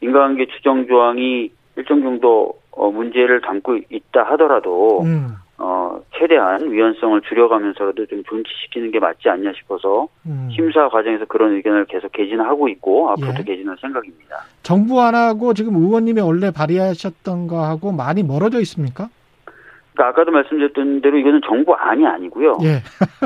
[0.00, 5.36] 인과관계 추정 조항이 일정 정도 어, 문제를 담고 있다 하더라도 음.
[5.56, 10.48] 어, 최대한 위헌성을 줄여가면서라도 좀 존치시키는 게 맞지 않냐 싶어서 음.
[10.52, 13.44] 심사 과정에서 그런 의견을 계속 개진하고 있고 앞으로도 예.
[13.44, 14.36] 개진할 생각입니다.
[14.62, 19.08] 정부 안하고 지금 의원님이 원래 발의하셨던 거하고 많이 멀어져 있습니까?
[19.94, 22.58] 그러니까 아까도 말씀드렸던 대로 이거는 정부 안이 아니고요.
[22.64, 22.82] 예.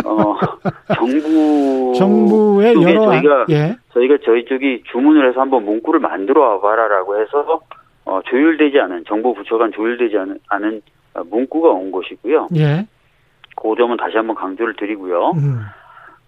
[0.06, 0.36] 어,
[0.94, 3.76] 정부 정부의 여러 저희가 예.
[3.94, 7.62] 저희가 저희 쪽이 주문을 해서 한번 문구를 만들어 와봐라라고 해서
[8.08, 10.80] 어, 조율되지 않은 정부 부처 간 조율되지 않은, 않은
[11.26, 12.48] 문구가 온 것이고요.
[12.56, 12.86] 예.
[13.54, 15.32] 그 점은 다시 한번 강조를 드리고요.
[15.36, 15.60] 음.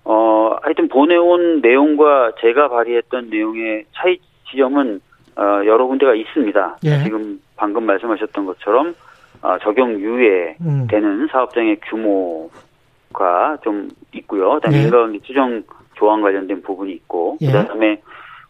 [0.04, 4.18] 어, 하여튼 보내온 내용과 제가 발의했던 내용의 차이
[4.50, 5.00] 지점은
[5.36, 6.76] 어, 여러 군데가 있습니다.
[6.84, 7.02] 예.
[7.04, 8.94] 지금 방금 말씀하셨던 것처럼
[9.40, 11.28] 어, 적용 유예되는 음.
[11.32, 14.54] 사업장의 규모가 좀 있고요.
[14.54, 14.82] 그다음에 예.
[14.82, 15.62] 인과관계 추정
[15.94, 17.46] 조항 관련된 부분이 있고 예.
[17.46, 18.02] 그다음에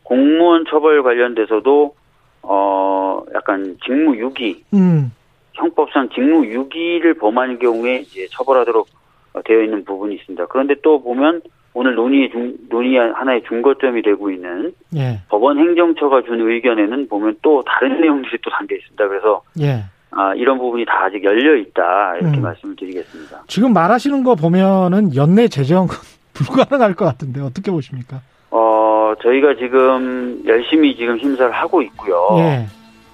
[0.03, 1.95] 공무원 처벌 관련돼서도
[2.43, 5.13] 어 약간 직무유기 음.
[5.55, 8.89] 형법상 직무유기를 범한 경우에 이제 처벌하도록
[9.45, 10.47] 되어 있는 부분이 있습니다.
[10.47, 15.21] 그런데 또 보면 오늘 논의의 중, 논의 하나의 중거점이 되고 있는 예.
[15.29, 19.09] 법원 행정처가 준 의견에는 보면 또 다른 내용들이 또 담겨 있습니다.
[19.09, 19.85] 그래서 예.
[20.11, 22.43] 아, 이런 부분이 다 아직 열려 있다 이렇게 음.
[22.43, 23.45] 말씀을 드리겠습니다.
[23.47, 25.87] 지금 말하시는 거 보면은 연내 재정
[26.35, 28.21] 불가능할 것 같은데 어떻게 보십니까?
[29.21, 32.27] 어 저희가 지금 열심히 지금 심사를 하고 있고요.
[32.39, 32.67] 예.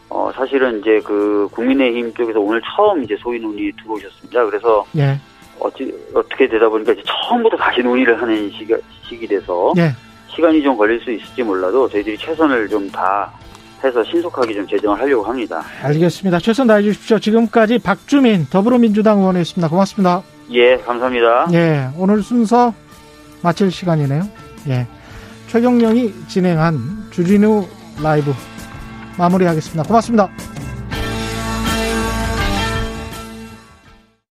[0.09, 4.45] 어 사실은 이제 그 국민의힘 쪽에서 오늘 처음 이제 소위 논의 들어오셨습니다.
[4.47, 5.19] 그래서 예.
[5.59, 8.75] 어찌 어떻게 되다 보니까 이제 처음부터 다시 논의를 하는 시기
[9.09, 9.91] 시기 돼서 예.
[10.29, 13.33] 시간이 좀 걸릴 수 있을지 몰라도 저희들이 최선을 좀 다
[13.85, 15.63] 해서 신속하게 좀 제정을 하려고 합니다.
[15.83, 16.39] 알겠습니다.
[16.39, 17.19] 최선 다해 주십시오.
[17.19, 19.69] 지금까지 박주민 더불어민주당 의원이었습니다.
[19.69, 20.23] 고맙습니다.
[20.51, 21.49] 예, 감사합니다.
[21.53, 22.73] 예, 오늘 순서
[23.43, 24.23] 마칠 시간이네요.
[24.69, 24.87] 예.
[25.49, 27.67] 최경령이 진행한 주진우
[28.03, 28.33] 라이브
[29.17, 29.85] 마무리하겠습니다.
[29.85, 30.29] 고맙습니다.